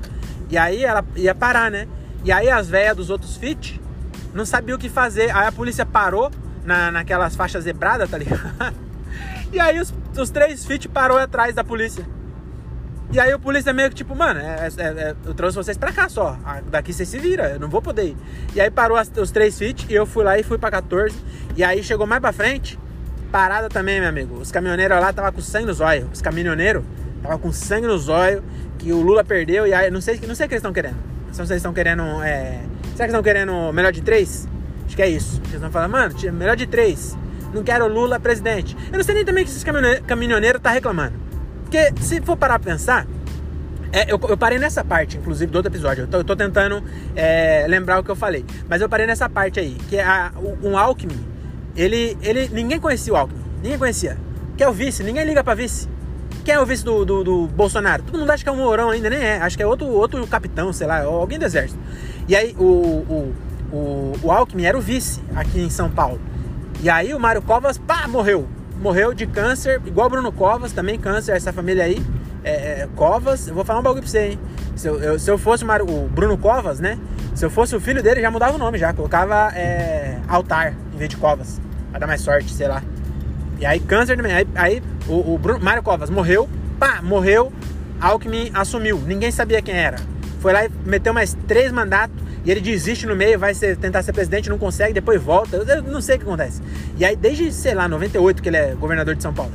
E 0.50 0.58
aí 0.58 0.84
ela 0.84 1.04
ia 1.16 1.34
parar, 1.34 1.72
né? 1.72 1.88
E 2.24 2.32
aí 2.32 2.50
as 2.50 2.70
velhas 2.70 2.96
dos 2.96 3.10
outros 3.10 3.36
fit 3.36 3.82
não 4.34 4.46
sabiam 4.46 4.76
o 4.76 4.80
que 4.80 4.90
fazer. 4.90 5.36
Aí 5.36 5.48
a 5.48 5.52
polícia 5.52 5.86
parou 5.86 6.30
na, 6.64 6.92
naquelas 6.92 7.36
faixas 7.36 7.64
zebradas, 7.64 8.10
tá 8.10 8.18
ligado? 8.18 8.76
E 9.54 9.60
aí 9.60 9.82
os, 9.82 9.94
os 10.18 10.30
três 10.30 10.66
fit 10.66 10.88
parou 10.88 11.18
atrás 11.18 11.54
da 11.54 11.62
polícia. 11.62 12.06
E 13.12 13.20
aí 13.20 13.34
o 13.34 13.40
polícia 13.40 13.74
meio 13.74 13.90
que 13.90 13.96
tipo, 13.96 14.16
mano, 14.16 14.40
é, 14.40 14.70
é, 14.78 14.84
é, 14.84 15.16
eu 15.26 15.34
trouxe 15.34 15.58
vocês 15.58 15.78
pra 15.78 15.92
cá 15.92 16.08
só. 16.08 16.38
Daqui 16.68 16.94
vocês 16.94 17.10
se 17.10 17.20
viram, 17.20 17.46
eu 17.46 17.60
não 17.60 17.70
vou 17.70 17.82
poder 17.82 18.06
ir. 18.06 18.18
E 18.56 18.62
aí 18.62 18.72
parou 18.72 18.98
as, 18.98 19.12
os 19.18 19.32
três 19.32 19.58
fit 19.58 19.86
e 19.90 19.94
eu 19.94 20.06
fui 20.06 20.24
lá 20.24 20.40
e 20.40 20.44
fui 20.44 20.58
pra 20.58 20.72
14. 20.72 21.16
E 21.56 21.64
aí 21.64 21.84
chegou 21.84 22.08
mais 22.08 22.22
pra 22.22 22.32
frente, 22.32 22.80
parada 23.32 23.68
também, 23.68 24.00
meu 24.00 24.08
amigo. 24.08 24.36
Os 24.36 24.52
caminhoneiros 24.52 24.98
lá 25.00 25.12
tava 25.12 25.32
com 25.32 25.42
sangue 25.42 25.66
nos 25.66 25.82
olhos. 25.82 26.08
Os 26.14 26.22
caminhoneiros 26.22 26.84
tava 27.22 27.38
com 27.38 27.52
sangue 27.52 27.88
nos 27.88 28.08
olhos, 28.08 28.42
que 28.78 28.94
o 28.94 29.02
Lula 29.02 29.24
perdeu. 29.24 29.68
E 29.68 29.74
aí 29.74 29.92
não 29.92 30.00
sei, 30.00 30.20
não 30.26 30.34
sei 30.34 30.46
o 30.46 30.50
que 30.50 30.56
eles 30.56 30.62
estão 30.62 30.74
querendo. 30.74 30.98
Se 31.32 31.46
vocês 31.46 31.58
estão 31.58 31.74
querendo. 31.74 32.04
É... 32.24 32.62
Será 32.94 33.06
que 33.08 33.12
estão 33.12 33.24
querendo 33.24 33.74
melhor 33.74 33.92
de 33.92 34.02
três? 34.02 34.48
Acho 34.86 34.96
que 34.96 35.02
é 35.02 35.10
isso. 35.10 35.40
Eles 35.44 35.56
estão 35.56 35.72
falando, 35.72 35.92
mano, 35.92 36.16
melhor 36.34 36.56
de 36.56 36.66
três 36.66 37.18
não 37.54 37.64
quero 37.64 37.88
Lula 37.88 38.20
presidente. 38.20 38.76
Eu 38.92 38.98
não 38.98 39.04
sei 39.04 39.16
nem 39.16 39.26
também 39.26 39.44
que 39.44 39.52
esses 39.52 39.64
caminhoneiros 40.08 40.62
tá 40.62 40.72
reclamando. 40.72 41.31
Porque 41.72 41.94
se 42.02 42.20
for 42.20 42.36
parar 42.36 42.60
pra 42.60 42.74
pensar, 42.74 43.08
é, 43.94 44.12
eu, 44.12 44.20
eu, 44.28 44.38
parei 44.38 44.60
nessa 44.60 44.84
parte, 44.84 45.16
inclusive, 45.16 45.50
do 45.50 45.56
outro 45.56 45.72
episódio. 45.72 46.04
Eu 46.04 46.08
tô, 46.08 46.18
eu 46.18 46.24
tô 46.26 46.36
tentando 46.36 46.84
é, 47.16 47.66
lembrar 47.66 47.98
o 47.98 48.04
que 48.04 48.12
eu 48.12 48.16
falei. 48.16 48.46
Mas 48.68 48.82
eu 48.82 48.90
parei 48.90 49.08
nessa 49.08 49.30
parte 49.30 49.58
aí, 49.58 49.78
que 49.88 49.96
é 49.96 50.04
a, 50.04 50.34
um 50.62 50.78
Alckmin, 50.78 51.18
ele, 51.74 52.18
ele. 52.22 52.50
Ninguém 52.50 52.78
conhecia 52.78 53.14
o 53.14 53.16
Alckmin. 53.16 53.42
Ninguém 53.64 53.78
conhecia. 53.78 54.18
Que 54.58 54.66
é 54.66 54.68
o 54.68 54.74
vice, 54.74 55.02
ninguém 55.02 55.24
liga 55.24 55.42
pra 55.46 55.56
vice. 55.56 55.88
Quem 56.44 56.56
é 56.56 56.60
o 56.60 56.66
vice 56.66 56.84
do, 56.84 57.06
do, 57.06 57.24
do, 57.24 57.48
Bolsonaro? 57.48 58.04
Todo 58.04 58.20
mundo 58.20 58.30
acha 58.30 58.44
que 58.44 58.50
é 58.50 58.52
um 58.52 58.58
Mourão 58.58 58.90
ainda, 58.90 59.10
nem 59.10 59.20
é. 59.24 59.38
Acho 59.38 59.56
que 59.56 59.64
é 59.64 59.66
outro, 59.66 59.88
outro 59.88 60.28
capitão, 60.28 60.74
sei 60.74 60.88
lá, 60.88 61.04
alguém 61.04 61.40
do 61.40 61.46
exército. 61.46 61.80
E 62.28 62.36
aí 62.36 62.54
o, 62.60 62.66
o, 62.66 63.36
o, 63.72 64.14
o 64.24 64.32
Alckmin 64.32 64.66
era 64.66 64.78
o 64.78 64.82
vice 64.82 65.22
aqui 65.34 65.62
em 65.62 65.70
São 65.70 65.90
Paulo. 65.90 66.20
E 66.82 66.90
aí 66.90 67.14
o 67.14 67.20
Mário 67.20 67.42
Covas, 67.42 67.78
pá, 67.78 68.10
morreu. 68.10 68.46
Morreu 68.82 69.14
de 69.14 69.28
câncer, 69.28 69.80
igual 69.86 70.10
Bruno 70.10 70.32
Covas, 70.32 70.72
também 70.72 70.98
câncer, 70.98 71.36
essa 71.36 71.54
família 71.54 71.84
aí. 71.84 72.04
É, 72.44 72.82
é, 72.82 72.90
Covas, 72.96 73.48
eu 73.48 73.54
vou 73.54 73.64
falar 73.64 73.80
um 73.80 73.84
bagulho 73.84 74.02
pra 74.02 74.10
você, 74.10 74.30
hein? 74.30 74.40
Se 74.76 74.88
eu, 74.88 75.00
eu, 75.00 75.20
se 75.20 75.30
eu 75.30 75.38
fosse 75.38 75.64
o, 75.64 76.10
Bruno 76.10 76.36
Covas, 76.36 76.80
né? 76.80 76.98
Se 77.36 77.46
eu 77.46 77.52
fosse 77.52 77.76
o 77.76 77.80
filho 77.80 78.02
dele, 78.02 78.22
já 78.22 78.32
mudava 78.32 78.56
o 78.56 78.58
nome, 78.58 78.80
já. 78.80 78.92
Colocava 78.92 79.52
é, 79.56 80.18
Altar 80.28 80.74
em 80.94 80.98
vez 80.98 81.10
de 81.10 81.18
Covas. 81.18 81.62
Pra 81.92 82.00
dar 82.00 82.08
mais 82.08 82.22
sorte, 82.22 82.52
sei 82.52 82.68
lá. 82.68 82.82
E 83.60 83.66
aí, 83.68 83.80
câncer 83.80 84.18
também. 84.18 84.34
Aí, 84.34 84.48
aí 84.56 84.84
o, 85.08 85.36
o 85.36 85.38
Bruno, 85.38 85.60
Mário 85.60 85.84
Covas 85.84 86.10
morreu, 86.10 86.50
pá, 86.80 87.02
morreu. 87.04 87.54
Alckmin 88.02 88.50
assumiu. 88.56 88.98
Ninguém 88.98 89.30
sabia 89.30 89.62
quem 89.62 89.76
era. 89.76 89.98
Foi 90.40 90.52
lá 90.52 90.66
e 90.66 90.72
meteu 90.84 91.14
mais 91.14 91.38
três 91.48 91.72
mandatos 91.72 92.16
e 92.44 92.50
ele 92.50 92.60
desiste 92.60 93.06
no 93.06 93.16
meio, 93.16 93.38
vai 93.38 93.54
ser, 93.54 93.78
tentar 93.78 94.02
ser 94.02 94.14
presidente, 94.14 94.50
não 94.50 94.58
consegue, 94.58 94.94
depois 94.94 95.22
volta. 95.22 95.58
Eu 95.58 95.84
não 95.84 96.02
sei 96.02 96.16
o 96.16 96.20
que 96.20 96.26
acontece. 96.26 96.62
E 96.98 97.06
aí, 97.06 97.16
desde, 97.16 97.52
sei 97.52 97.76
lá, 97.76 97.88
98 97.88 98.42
que 98.42 98.50
ele 98.50 98.58
é 98.58 98.74
governador 98.74 99.16
de 99.16 99.22
São 99.22 99.34
Paulo. 99.34 99.52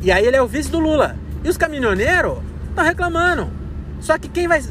E 0.00 0.10
aí 0.10 0.26
ele 0.26 0.36
é 0.36 0.42
o 0.42 0.46
vice 0.46 0.70
do 0.70 0.78
Lula. 0.78 1.16
E 1.44 1.48
os 1.48 1.58
caminhoneiros 1.58 2.38
estão 2.70 2.84
reclamando. 2.84 3.50
Só 4.00 4.16
que 4.16 4.28
quem 4.28 4.48
vai 4.48 4.62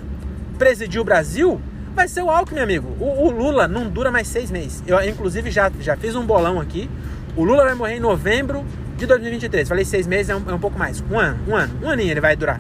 presidir 0.57 0.99
o 0.99 1.03
Brasil 1.03 1.61
vai 1.95 2.07
ser 2.07 2.23
o 2.23 2.29
Alckmin, 2.29 2.61
amigo. 2.61 2.95
O, 2.99 3.27
o, 3.27 3.31
Lula 3.31 3.67
não 3.67 3.88
dura 3.88 4.09
mais 4.09 4.27
seis 4.27 4.49
meses. 4.49 4.83
Eu, 4.88 4.99
inclusive, 5.07 5.51
já, 5.51 5.71
já 5.79 5.95
fiz 5.95 6.15
um 6.15 6.25
bolão 6.25 6.59
aqui. 6.59 6.89
O 7.35 7.43
Lula 7.43 7.65
vai 7.65 7.75
morrer 7.75 7.97
em 7.97 7.99
novembro 7.99 8.65
de 8.97 9.05
2023. 9.05 9.69
Falei 9.69 9.85
seis 9.85 10.07
meses, 10.07 10.31
é 10.31 10.35
um, 10.35 10.43
é 10.49 10.53
um 10.53 10.59
pouco 10.59 10.77
mais. 10.77 11.03
Um 11.09 11.19
ano, 11.19 11.39
um 11.47 11.55
ano. 11.55 11.73
Um 11.83 11.89
aninho 11.89 12.09
ele 12.09 12.21
vai 12.21 12.35
durar. 12.35 12.59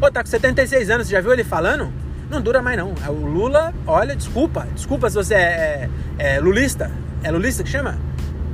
Pô, 0.00 0.10
tá 0.10 0.22
com 0.22 0.30
76 0.30 0.90
anos, 0.90 1.06
você 1.06 1.12
já 1.12 1.20
viu 1.20 1.32
ele 1.32 1.44
falando? 1.44 1.92
Não 2.30 2.40
dura 2.40 2.62
mais 2.62 2.76
não. 2.76 2.94
É 3.04 3.10
o 3.10 3.26
Lula, 3.26 3.72
olha, 3.86 4.14
desculpa, 4.16 4.66
desculpa 4.74 5.08
se 5.08 5.16
você 5.16 5.34
é, 5.34 5.88
é, 6.18 6.36
é 6.36 6.40
lulista. 6.40 6.90
É 7.22 7.30
lulista 7.30 7.62
que 7.62 7.70
chama? 7.70 7.98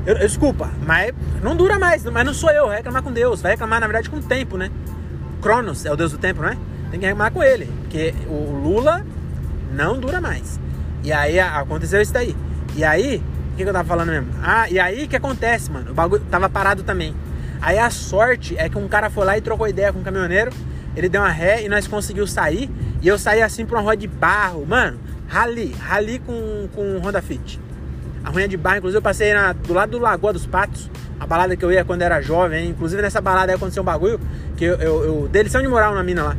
Eu, 0.06 0.14
eu, 0.14 0.26
desculpa, 0.26 0.70
mas 0.86 1.12
não 1.42 1.54
dura 1.54 1.78
mais. 1.78 2.04
Mas 2.04 2.24
não 2.24 2.32
sou 2.34 2.50
eu, 2.50 2.68
vai 2.68 2.76
reclamar 2.76 3.02
com 3.02 3.12
Deus. 3.12 3.42
Vai 3.42 3.52
reclamar, 3.52 3.80
na 3.80 3.86
verdade, 3.86 4.08
com 4.08 4.16
o 4.16 4.22
tempo, 4.22 4.56
né? 4.56 4.70
Cronos 5.42 5.84
é 5.84 5.92
o 5.92 5.96
deus 5.96 6.12
do 6.12 6.18
tempo, 6.18 6.42
não 6.42 6.48
é? 6.48 6.56
Tem 6.90 7.00
que 7.00 7.06
reclamar 7.06 7.32
com 7.32 7.42
ele. 7.42 7.66
Porque 7.82 8.14
o 8.28 8.60
Lula 8.62 9.04
não 9.72 9.98
dura 9.98 10.20
mais. 10.20 10.58
E 11.02 11.12
aí 11.12 11.38
aconteceu 11.38 12.00
isso 12.00 12.12
daí. 12.12 12.36
E 12.76 12.84
aí, 12.84 13.22
o 13.52 13.56
que, 13.56 13.62
que 13.62 13.68
eu 13.68 13.72
tava 13.72 13.86
falando 13.86 14.10
mesmo? 14.10 14.28
Ah, 14.42 14.68
e 14.70 14.78
aí 14.78 15.06
que 15.06 15.16
acontece, 15.16 15.70
mano? 15.70 15.90
O 15.90 15.94
bagulho 15.94 16.22
tava 16.30 16.48
parado 16.48 16.82
também. 16.82 17.14
Aí 17.60 17.78
a 17.78 17.90
sorte 17.90 18.56
é 18.56 18.68
que 18.68 18.78
um 18.78 18.88
cara 18.88 19.10
foi 19.10 19.24
lá 19.24 19.36
e 19.36 19.40
trocou 19.40 19.68
ideia 19.68 19.92
com 19.92 19.98
um 19.98 20.02
caminhoneiro. 20.02 20.50
Ele 20.96 21.08
deu 21.08 21.20
uma 21.20 21.30
ré 21.30 21.62
e 21.62 21.68
nós 21.68 21.86
conseguimos 21.86 22.32
sair. 22.32 22.70
E 23.00 23.09
eu 23.09 23.19
saí 23.19 23.42
assim 23.42 23.64
pra 23.64 23.76
uma 23.78 23.83
rua 23.83 23.97
de 23.97 24.07
barro, 24.07 24.66
mano, 24.66 24.99
rali, 25.26 25.75
rali 25.80 26.19
com, 26.19 26.69
com 26.75 26.99
Honda 26.99 27.23
Fit. 27.23 27.61
A 28.23 28.30
rua 28.30 28.47
de 28.47 28.57
barro, 28.57 28.78
inclusive 28.78 28.99
eu 28.99 29.02
passei 29.02 29.33
na, 29.33 29.52
do 29.52 29.73
lado 29.73 29.92
do 29.92 29.99
Lagoa 29.99 30.33
dos 30.33 30.47
Patos, 30.47 30.90
a 31.19 31.26
balada 31.26 31.57
que 31.57 31.64
eu 31.64 31.73
ia 31.73 31.85
quando 31.85 32.02
era 32.02 32.21
jovem, 32.21 32.69
inclusive 32.69 33.00
nessa 33.00 33.21
balada 33.21 33.52
aí 33.52 33.57
aconteceu 33.57 33.83
um 33.83 33.87
bagulho, 33.87 34.21
que 34.57 34.64
eu, 34.64 34.75
eu, 34.76 35.04
eu 35.04 35.28
dei 35.28 35.42
lição 35.42 35.62
de 35.62 35.69
moral 35.69 35.95
na 35.95 36.02
mina 36.02 36.23
lá. 36.25 36.37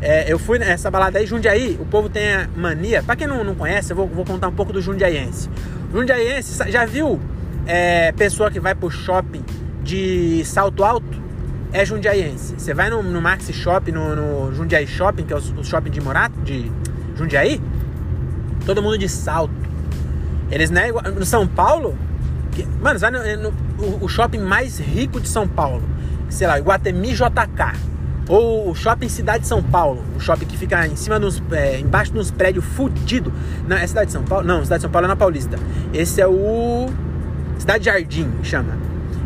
É, 0.00 0.30
eu 0.30 0.38
fui 0.38 0.58
nessa 0.58 0.90
balada 0.90 1.18
aí, 1.18 1.26
Jundiaí, 1.26 1.76
o 1.80 1.86
povo 1.86 2.08
tem 2.08 2.34
a 2.34 2.48
mania, 2.56 3.02
pra 3.02 3.16
quem 3.16 3.26
não, 3.26 3.42
não 3.42 3.54
conhece, 3.54 3.92
eu 3.92 3.96
vou, 3.96 4.06
vou 4.06 4.24
contar 4.24 4.48
um 4.48 4.54
pouco 4.54 4.72
do 4.72 4.80
Jundiaiense. 4.80 5.48
Jundiaiense, 5.92 6.70
já 6.70 6.84
viu 6.84 7.18
é, 7.66 8.12
pessoa 8.12 8.50
que 8.50 8.60
vai 8.60 8.74
pro 8.74 8.90
shopping 8.90 9.42
de 9.82 10.44
salto 10.44 10.84
alto 10.84 11.27
é 11.72 11.84
jundiaiense. 11.84 12.54
Você 12.58 12.72
vai 12.72 12.90
no, 12.90 13.02
no 13.02 13.20
Maxi 13.20 13.52
Shopping, 13.52 13.92
no, 13.92 14.16
no 14.16 14.54
Jundiaí 14.54 14.86
Shopping, 14.86 15.24
que 15.24 15.32
é 15.32 15.36
o, 15.36 15.64
shopping 15.64 15.90
de 15.90 16.00
Morato, 16.00 16.40
de 16.40 16.70
Jundiaí, 17.16 17.60
todo 18.64 18.82
mundo 18.82 18.98
de 18.98 19.08
salto. 19.08 19.52
Eles 20.50 20.70
é 20.72 20.88
igual, 20.88 21.04
no 21.04 21.24
São 21.26 21.46
Paulo, 21.46 21.96
que, 22.52 22.66
mano, 22.80 22.98
vai 22.98 23.10
no, 23.10 23.50
no 23.50 23.54
o, 24.00 24.08
shopping 24.08 24.38
mais 24.38 24.78
rico 24.78 25.20
de 25.20 25.28
São 25.28 25.46
Paulo, 25.46 25.82
sei 26.28 26.46
lá, 26.46 26.58
Iguatemi 26.58 27.12
JK, 27.12 27.78
ou 28.28 28.70
o 28.70 28.74
shopping 28.74 29.08
Cidade 29.08 29.40
de 29.40 29.48
São 29.48 29.62
Paulo, 29.62 30.02
o 30.16 30.20
shopping 30.20 30.46
que 30.46 30.56
fica 30.56 30.86
em 30.86 30.96
cima 30.96 31.20
dos, 31.20 31.42
é, 31.52 31.78
embaixo 31.78 32.12
de 32.12 32.18
uns 32.18 32.30
prédios 32.30 32.64
fudido. 32.64 33.32
Não, 33.66 33.76
é 33.76 33.86
Cidade 33.86 34.06
de 34.06 34.12
São 34.12 34.22
Paulo? 34.22 34.46
Não, 34.46 34.62
Cidade 34.64 34.80
de 34.80 34.82
São 34.82 34.90
Paulo 34.90 35.04
é 35.04 35.08
na 35.08 35.16
Paulista. 35.16 35.58
Esse 35.92 36.20
é 36.20 36.26
o 36.26 36.88
Cidade 37.58 37.84
Jardim, 37.84 38.30
chama. 38.42 38.76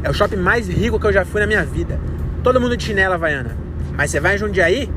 É 0.03 0.11
o 0.11 0.13
shopping 0.13 0.37
mais 0.37 0.69
rico 0.69 0.99
que 0.99 1.07
eu 1.07 1.13
já 1.13 1.25
fui 1.25 1.41
na 1.41 1.47
minha 1.47 1.65
vida. 1.65 2.01
Todo 2.43 2.61
mundo 2.61 2.77
de 2.77 2.85
chinela 2.85 3.15
havaiana. 3.15 3.57
Mas 3.97 4.11
você 4.11 4.19
vai 4.19 4.35
em 4.35 4.39
Jundiaí, 4.39 4.91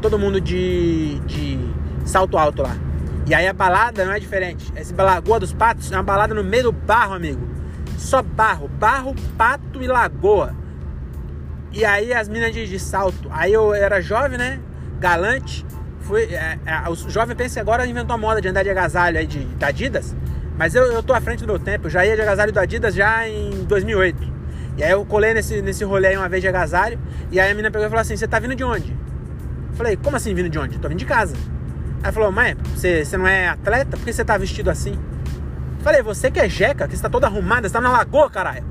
todo 0.00 0.18
mundo 0.18 0.40
de, 0.40 1.18
de 1.20 1.58
salto 2.04 2.38
alto 2.38 2.62
lá. 2.62 2.76
E 3.26 3.34
aí 3.34 3.46
a 3.46 3.52
balada 3.52 4.04
não 4.04 4.12
é 4.12 4.20
diferente. 4.20 4.72
Esse 4.76 4.94
Lagoa 4.94 5.40
dos 5.40 5.52
Patos 5.52 5.90
é 5.90 5.96
uma 5.96 6.02
balada 6.02 6.34
no 6.34 6.44
meio 6.44 6.64
do 6.64 6.72
barro, 6.72 7.14
amigo. 7.14 7.48
Só 7.96 8.22
barro, 8.22 8.68
barro, 8.68 9.14
pato 9.36 9.82
e 9.82 9.86
lagoa. 9.86 10.54
E 11.72 11.84
aí 11.84 12.12
as 12.12 12.28
minas 12.28 12.52
de, 12.52 12.66
de 12.66 12.78
salto. 12.78 13.28
Aí 13.30 13.52
eu 13.52 13.72
era 13.72 14.00
jovem, 14.00 14.38
né? 14.38 14.60
Galante. 15.00 15.64
Fui, 16.00 16.24
é, 16.24 16.58
é, 16.66 16.88
o 16.88 16.94
jovem 16.94 17.34
pensa 17.36 17.54
que 17.54 17.60
agora 17.60 17.86
inventou 17.86 18.14
a 18.14 18.18
moda 18.18 18.40
de 18.40 18.48
andar 18.48 18.62
de 18.62 18.70
agasalho 18.70 19.18
aí 19.18 19.26
de, 19.26 19.44
de 19.44 19.64
Adidas. 19.64 20.16
Mas 20.58 20.74
eu, 20.74 20.84
eu 20.84 21.02
tô 21.02 21.14
à 21.14 21.20
frente 21.20 21.40
do 21.40 21.46
meu 21.46 21.58
tempo. 21.58 21.86
Eu 21.86 21.90
já 21.90 22.04
ia 22.04 22.14
de 22.14 22.22
agasalho 22.22 22.52
do 22.52 22.60
Adidas 22.60 22.94
já 22.94 23.26
em 23.28 23.64
2008. 23.64 24.41
E 24.76 24.82
aí 24.82 24.90
eu 24.90 25.04
colei 25.04 25.34
nesse, 25.34 25.60
nesse 25.60 25.84
rolê 25.84 26.08
aí 26.08 26.16
uma 26.16 26.28
vez 26.28 26.42
de 26.42 26.48
agasalho. 26.48 26.98
E 27.30 27.38
aí 27.38 27.50
a 27.50 27.54
menina 27.54 27.70
pegou 27.70 27.86
e 27.86 27.90
falou 27.90 28.00
assim: 28.00 28.16
Você 28.16 28.26
tá 28.26 28.38
vindo 28.38 28.54
de 28.54 28.64
onde? 28.64 28.90
Eu 28.90 29.76
falei: 29.76 29.96
Como 29.96 30.16
assim 30.16 30.34
vindo 30.34 30.48
de 30.48 30.58
onde? 30.58 30.78
Tô 30.78 30.88
vindo 30.88 30.98
de 30.98 31.04
casa. 31.04 31.36
Aí 32.02 32.12
falou: 32.12 32.32
Mãe, 32.32 32.56
você, 32.74 33.04
você 33.04 33.16
não 33.16 33.26
é 33.26 33.48
atleta? 33.48 33.96
Por 33.96 34.04
que 34.04 34.12
você 34.12 34.24
tá 34.24 34.36
vestido 34.36 34.70
assim? 34.70 34.92
Eu 34.92 35.84
falei: 35.84 36.02
Você 36.02 36.30
que 36.30 36.40
é 36.40 36.48
jeca, 36.48 36.88
que 36.88 36.96
você 36.96 37.02
tá 37.02 37.10
toda 37.10 37.26
arrumada, 37.26 37.68
você 37.68 37.72
tá 37.72 37.80
na 37.80 37.90
lagoa, 37.90 38.30
caralho. 38.30 38.64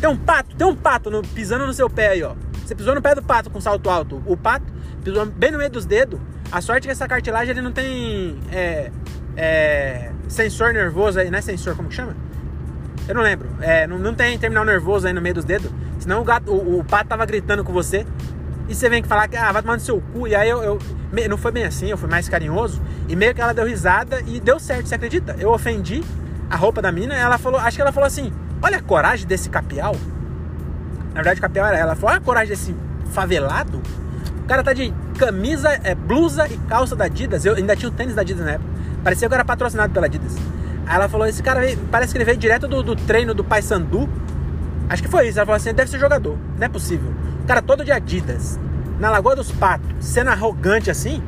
Tem 0.00 0.08
um 0.08 0.16
pato, 0.16 0.54
tem 0.54 0.66
um 0.66 0.76
pato 0.76 1.10
no, 1.10 1.22
pisando 1.22 1.66
no 1.66 1.72
seu 1.74 1.90
pé 1.90 2.08
aí, 2.08 2.22
ó. 2.22 2.34
Você 2.64 2.74
pisou 2.74 2.94
no 2.94 3.00
pé 3.00 3.14
do 3.14 3.22
pato 3.22 3.50
com 3.50 3.60
salto 3.60 3.88
alto. 3.88 4.22
O 4.26 4.36
pato 4.36 4.66
pisou 5.02 5.24
bem 5.26 5.50
no 5.50 5.58
meio 5.58 5.70
dos 5.70 5.86
dedos. 5.86 6.20
A 6.52 6.60
sorte 6.60 6.84
é 6.84 6.88
que 6.88 6.92
essa 6.92 7.08
cartilagem 7.08 7.50
ele 7.50 7.62
não 7.62 7.72
tem 7.72 8.38
é, 8.52 8.90
é, 9.36 10.12
sensor 10.28 10.72
nervoso 10.72 11.18
aí, 11.18 11.30
não 11.30 11.38
é 11.38 11.42
sensor, 11.42 11.74
como 11.74 11.88
que 11.88 11.94
chama? 11.94 12.14
Eu 13.08 13.14
não 13.14 13.22
lembro. 13.22 13.48
É, 13.60 13.86
não, 13.86 13.98
não 13.98 14.14
tem 14.14 14.38
terminal 14.38 14.64
nervoso 14.64 15.06
aí 15.06 15.12
no 15.14 15.20
meio 15.20 15.34
dos 15.34 15.44
dedos. 15.44 15.70
Senão 15.98 16.20
o, 16.20 16.24
gato, 16.24 16.52
o, 16.52 16.80
o 16.80 16.84
pato 16.84 17.08
tava 17.08 17.24
gritando 17.24 17.64
com 17.64 17.72
você. 17.72 18.06
E 18.68 18.74
você 18.74 18.88
vem 18.90 19.00
que 19.00 19.08
falar 19.08 19.26
que 19.28 19.36
ah, 19.36 19.50
vai 19.50 19.62
tomar 19.62 19.74
no 19.74 19.80
seu 19.80 20.00
cu. 20.12 20.28
E 20.28 20.34
aí 20.36 20.48
eu, 20.48 20.62
eu, 20.62 20.78
Não 21.28 21.38
foi 21.38 21.50
bem 21.50 21.64
assim, 21.64 21.86
eu 21.86 21.96
fui 21.96 22.08
mais 22.08 22.28
carinhoso. 22.28 22.82
E 23.08 23.16
meio 23.16 23.34
que 23.34 23.40
ela 23.40 23.54
deu 23.54 23.66
risada 23.66 24.20
e 24.26 24.38
deu 24.38 24.60
certo, 24.60 24.86
você 24.86 24.94
acredita? 24.94 25.34
Eu 25.38 25.50
ofendi 25.50 26.04
a 26.50 26.56
roupa 26.56 26.82
da 26.82 26.92
mina. 26.92 27.14
Ela 27.14 27.38
falou, 27.38 27.58
acho 27.58 27.76
que 27.76 27.82
ela 27.82 27.92
falou 27.92 28.06
assim: 28.06 28.30
Olha 28.62 28.76
a 28.76 28.82
coragem 28.82 29.26
desse 29.26 29.48
capial. 29.48 29.96
Na 31.08 31.14
verdade, 31.14 31.38
o 31.38 31.42
capial 31.42 31.66
era 31.66 31.78
ela. 31.78 31.86
Ela 31.88 31.96
falou: 31.96 32.10
Olha 32.10 32.18
a 32.18 32.24
coragem 32.24 32.48
desse 32.48 32.76
favelado. 33.10 33.80
O 34.42 34.46
cara 34.48 34.62
tá 34.62 34.72
de 34.72 34.92
camisa, 35.18 35.70
é, 35.82 35.94
blusa 35.94 36.46
e 36.48 36.56
calça 36.68 36.94
da 36.94 37.04
Adidas. 37.04 37.44
Eu 37.44 37.54
ainda 37.54 37.74
tinha 37.74 37.88
o 37.88 37.92
tênis 37.92 38.14
da 38.14 38.22
Adidas 38.22 38.44
na 38.44 38.52
época. 38.52 38.70
Parecia 39.02 39.28
que 39.28 39.34
eu 39.34 39.36
era 39.36 39.44
patrocinado 39.44 39.92
pela 39.92 40.06
Adidas. 40.06 40.36
Aí 40.88 40.96
ela 40.96 41.08
falou: 41.08 41.26
Esse 41.26 41.42
cara 41.42 41.60
parece 41.90 42.12
que 42.12 42.18
ele 42.18 42.24
veio 42.24 42.38
direto 42.38 42.66
do, 42.66 42.82
do 42.82 42.96
treino 42.96 43.34
do 43.34 43.44
Paysandu. 43.44 44.08
Acho 44.88 45.02
que 45.02 45.08
foi 45.08 45.28
isso. 45.28 45.38
Ela 45.38 45.44
falou 45.46 45.56
assim: 45.56 45.74
Deve 45.74 45.90
ser 45.90 45.98
jogador. 45.98 46.36
Não 46.56 46.64
é 46.64 46.68
possível. 46.68 47.12
O 47.42 47.46
cara 47.46 47.60
todo 47.60 47.84
de 47.84 47.92
Adidas, 47.92 48.58
na 48.98 49.10
Lagoa 49.10 49.36
dos 49.36 49.52
Patos, 49.52 49.88
sendo 50.00 50.30
arrogante 50.30 50.90
assim, 50.90 51.22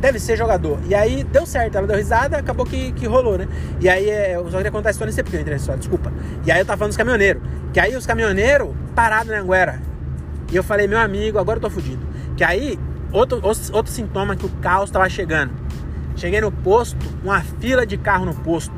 deve 0.00 0.18
ser 0.18 0.36
jogador. 0.36 0.78
E 0.84 0.94
aí 0.94 1.22
deu 1.22 1.46
certo. 1.46 1.78
Ela 1.78 1.86
deu 1.86 1.96
risada, 1.96 2.38
acabou 2.38 2.66
que, 2.66 2.90
que 2.92 3.06
rolou, 3.06 3.38
né? 3.38 3.46
E 3.80 3.88
aí 3.88 4.10
é, 4.10 4.34
eu 4.34 4.50
só 4.50 4.56
queria 4.56 4.72
contar 4.72 4.88
a 4.88 4.92
história, 4.92 5.10
não 5.10 5.14
sei 5.14 5.22
porque 5.22 5.36
eu 5.36 5.40
entrei 5.40 5.54
nessa 5.54 5.62
história, 5.62 5.78
desculpa. 5.78 6.12
E 6.44 6.50
aí 6.50 6.60
eu 6.60 6.66
tava 6.66 6.78
falando 6.78 6.90
dos 6.90 6.96
caminhoneiros. 6.96 7.42
Que 7.72 7.78
aí 7.78 7.96
os 7.96 8.04
caminhoneiros 8.04 8.68
parados 8.96 9.28
na 9.28 9.38
Anguera. 9.38 9.80
E 10.50 10.56
eu 10.56 10.64
falei: 10.64 10.88
Meu 10.88 10.98
amigo, 10.98 11.38
agora 11.38 11.58
eu 11.58 11.62
tô 11.62 11.70
fudido. 11.70 12.04
Que 12.36 12.42
aí, 12.42 12.76
outro, 13.12 13.40
outro 13.44 13.92
sintoma 13.92 14.34
que 14.34 14.44
o 14.44 14.48
caos 14.60 14.90
tava 14.90 15.08
chegando 15.08 15.61
Cheguei 16.16 16.40
no 16.40 16.52
posto, 16.52 17.04
uma 17.22 17.40
fila 17.40 17.86
de 17.86 17.96
carro 17.96 18.24
no 18.24 18.34
posto. 18.34 18.74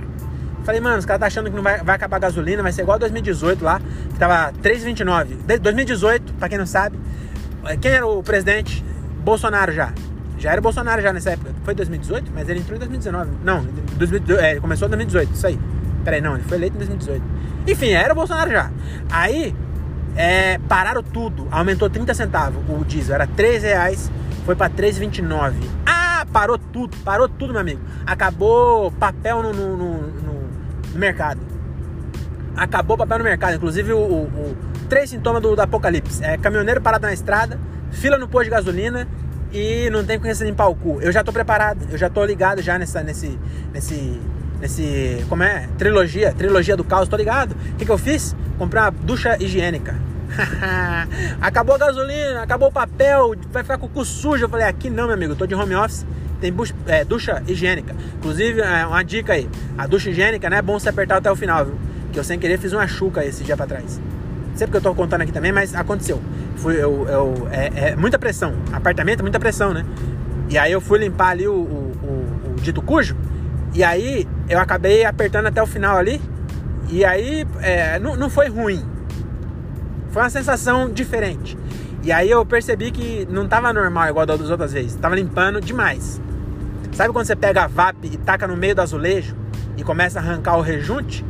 Falei, 0.64 0.80
mano, 0.80 0.98
os 0.98 1.04
caras 1.04 1.20
tá 1.20 1.26
achando 1.26 1.50
que 1.50 1.56
não 1.56 1.62
vai, 1.62 1.82
vai 1.82 1.94
acabar 1.94 2.16
a 2.16 2.20
gasolina, 2.20 2.62
vai 2.62 2.72
ser 2.72 2.82
igual 2.82 2.98
2018 2.98 3.62
lá, 3.62 3.80
que 4.10 4.18
tava 4.18 4.52
3,29. 4.62 5.58
2018, 5.60 6.32
pra 6.34 6.48
quem 6.48 6.56
não 6.56 6.66
sabe, 6.66 6.98
eh, 7.66 7.76
quem 7.76 7.90
era 7.90 8.06
o 8.06 8.22
presidente? 8.22 8.82
Bolsonaro 9.22 9.72
já. 9.72 9.92
Já 10.38 10.52
era 10.52 10.60
Bolsonaro 10.60 11.02
já 11.02 11.12
nessa 11.12 11.30
época. 11.30 11.52
Foi 11.64 11.74
2018, 11.74 12.32
mas 12.34 12.48
ele 12.48 12.60
entrou 12.60 12.76
em 12.76 12.78
2019. 12.78 13.30
Não, 13.44 13.62
2018, 13.96 14.40
é, 14.40 14.60
começou 14.60 14.86
em 14.86 14.90
2018, 14.90 15.34
isso 15.34 15.46
aí. 15.46 15.58
Peraí, 16.02 16.20
não, 16.20 16.34
ele 16.34 16.44
foi 16.44 16.58
eleito 16.58 16.76
em 16.76 16.78
2018. 16.78 17.22
Enfim, 17.66 17.90
era 17.90 18.12
o 18.12 18.16
Bolsonaro 18.16 18.50
já. 18.50 18.70
Aí, 19.10 19.54
é, 20.16 20.58
pararam 20.68 21.02
tudo, 21.02 21.48
aumentou 21.50 21.88
30 21.88 22.14
centavos 22.14 22.62
o 22.68 22.84
diesel, 22.84 23.14
era 23.14 23.26
3 23.26 23.62
reais, 23.62 24.10
foi 24.44 24.54
pra 24.54 24.68
3,29. 24.68 25.54
Ah, 25.86 26.03
parou 26.25 26.59
tudo, 26.59 26.97
parou 26.99 27.28
tudo, 27.28 27.52
meu 27.52 27.61
amigo. 27.61 27.81
Acabou 28.07 28.90
papel 28.93 29.43
no, 29.43 29.52
no, 29.52 29.76
no, 29.76 30.02
no 30.93 30.99
mercado. 30.99 31.40
Acabou 32.57 32.97
papel 32.97 33.19
no 33.19 33.25
mercado. 33.25 33.54
Inclusive, 33.54 33.93
o, 33.93 33.99
o, 33.99 34.23
o 34.25 34.57
três 34.88 35.11
sintomas 35.11 35.43
do, 35.43 35.57
do, 35.57 35.62
apocalipse: 35.62 36.23
é 36.25 36.37
caminhoneiro 36.37 36.81
parado 36.81 37.07
na 37.07 37.12
estrada, 37.12 37.59
fila 37.90 38.19
no 38.19 38.28
posto 38.28 38.45
de 38.45 38.50
gasolina 38.50 39.09
e 39.52 39.88
não 39.90 40.04
tem 40.04 40.21
quem 40.21 40.33
limpar 40.33 40.69
o 40.69 40.75
cu. 40.75 41.00
Eu 41.00 41.12
já 41.12 41.23
tô 41.23 41.33
preparado, 41.33 41.87
eu 41.90 41.99
já 41.99 42.11
tô 42.11 42.25
ligado 42.25 42.61
já 42.61 42.78
nessa, 42.78 43.02
nesse, 43.02 43.38
nesse, 43.73 44.21
nesse, 44.61 45.25
como 45.28 45.43
é? 45.43 45.69
Trilogia, 45.78 46.33
trilogia 46.33 46.76
do 46.76 46.85
caos, 46.85 47.09
tô 47.09 47.16
ligado. 47.16 47.52
O 47.52 47.76
que, 47.76 47.85
que 47.85 47.90
eu 47.90 47.99
fiz? 47.99 48.37
Comprei 48.59 48.83
uma 48.83 48.90
ducha 48.90 49.37
higiênica. 49.40 49.95
acabou 51.40 51.74
a 51.74 51.78
gasolina, 51.78 52.42
acabou 52.42 52.68
o 52.68 52.72
papel, 52.72 53.34
vai 53.52 53.62
ficar 53.62 53.78
com 53.78 53.86
o 53.86 53.88
cu 53.88 54.04
sujo. 54.04 54.44
Eu 54.44 54.48
falei, 54.48 54.66
aqui 54.66 54.90
não, 54.90 55.06
meu 55.06 55.14
amigo, 55.14 55.32
eu 55.32 55.36
tô 55.36 55.46
de 55.46 55.54
home 55.54 55.74
office, 55.74 56.06
tem 56.40 56.52
é, 56.86 57.04
ducha 57.04 57.42
higiênica. 57.46 57.94
Inclusive, 58.18 58.60
é, 58.60 58.86
uma 58.86 59.02
dica 59.02 59.32
aí, 59.32 59.48
a 59.76 59.86
ducha 59.86 60.10
higiênica 60.10 60.48
não 60.50 60.56
é 60.56 60.62
bom 60.62 60.78
você 60.78 60.88
apertar 60.88 61.16
até 61.16 61.30
o 61.30 61.36
final, 61.36 61.64
viu? 61.64 61.74
Que 62.12 62.18
eu 62.18 62.24
sem 62.24 62.38
querer 62.38 62.58
fiz 62.58 62.72
uma 62.72 62.86
chuca 62.86 63.24
esse 63.24 63.42
dia 63.44 63.56
pra 63.56 63.66
trás. 63.66 64.00
Não 64.50 64.58
sei 64.58 64.66
porque 64.66 64.76
eu 64.78 64.82
tô 64.82 64.94
contando 64.94 65.22
aqui 65.22 65.32
também, 65.32 65.52
mas 65.52 65.74
aconteceu. 65.74 66.20
Fui, 66.56 66.74
eu, 66.74 67.08
eu 67.08 67.48
é, 67.50 67.90
é, 67.90 67.96
muita 67.96 68.18
pressão, 68.18 68.54
apartamento, 68.72 69.22
muita 69.22 69.40
pressão, 69.40 69.72
né? 69.72 69.84
E 70.48 70.58
aí 70.58 70.70
eu 70.70 70.80
fui 70.80 70.98
limpar 70.98 71.30
ali 71.30 71.48
o, 71.48 71.52
o, 71.52 71.56
o, 71.56 72.52
o 72.52 72.60
dito 72.60 72.80
cujo, 72.80 73.16
e 73.74 73.82
aí 73.82 74.28
eu 74.48 74.60
acabei 74.60 75.04
apertando 75.04 75.46
até 75.46 75.60
o 75.62 75.66
final 75.66 75.96
ali, 75.96 76.20
e 76.88 77.04
aí 77.04 77.46
é, 77.60 77.98
não, 77.98 78.14
não 78.14 78.30
foi 78.30 78.48
ruim, 78.48 78.84
foi 80.14 80.23
uma 80.23 80.30
sensação 80.30 80.88
diferente. 80.88 81.59
E 82.04 82.12
aí 82.12 82.30
eu 82.30 82.47
percebi 82.47 82.92
que 82.92 83.26
não 83.28 83.49
tava 83.49 83.73
normal 83.73 84.11
igual 84.11 84.25
das 84.25 84.49
outras 84.49 84.73
vezes. 84.73 84.94
Tava 84.94 85.16
limpando 85.16 85.61
demais. 85.61 86.21
Sabe 86.92 87.12
quando 87.12 87.26
você 87.26 87.35
pega 87.35 87.64
a 87.64 87.66
VAP 87.66 88.04
e 88.04 88.16
taca 88.16 88.47
no 88.47 88.56
meio 88.56 88.76
do 88.76 88.80
azulejo 88.80 89.35
e 89.76 89.83
começa 89.83 90.21
a 90.21 90.23
arrancar 90.23 90.56
o 90.56 90.61
rejunte? 90.61 91.25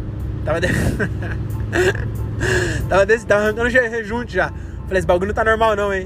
Tava, 0.45 0.61
de... 0.61 0.69
tava, 2.87 3.07
desse... 3.07 3.25
tava 3.25 3.45
arrancando 3.45 3.71
o 3.71 3.73
rejunte 3.73 4.35
já. 4.35 4.53
Falei, 4.87 4.99
esse 4.99 5.07
bagulho 5.07 5.29
não 5.29 5.35
tá 5.35 5.45
normal 5.45 5.75
não, 5.75 5.91
hein? 5.91 6.05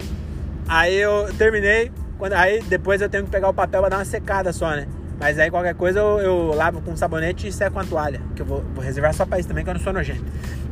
Aí 0.69 0.95
eu 0.95 1.29
terminei. 1.37 1.91
Quando... 2.17 2.35
Aí 2.35 2.63
depois 2.63 3.03
eu 3.03 3.09
tenho 3.09 3.25
que 3.25 3.31
pegar 3.31 3.49
o 3.49 3.55
papel 3.55 3.81
pra 3.81 3.89
dar 3.89 3.97
uma 3.97 4.05
secada 4.05 4.53
só, 4.53 4.71
né? 4.71 4.87
Mas 5.19 5.37
aí 5.41 5.51
qualquer 5.51 5.75
coisa 5.75 5.99
eu, 5.99 6.21
eu 6.21 6.55
lavo 6.55 6.81
com 6.81 6.97
sabonete 6.97 7.49
e 7.49 7.53
seco 7.53 7.81
a 7.81 7.85
toalha. 7.85 8.21
Que 8.37 8.43
eu 8.43 8.47
vou, 8.47 8.63
vou 8.73 8.85
reservar 8.85 9.13
só 9.13 9.27
pra 9.27 9.41
isso 9.41 9.49
também, 9.49 9.65
que 9.65 9.71
eu 9.71 9.75
não 9.75 9.81
sou 9.81 9.93
nojento. 9.93 10.23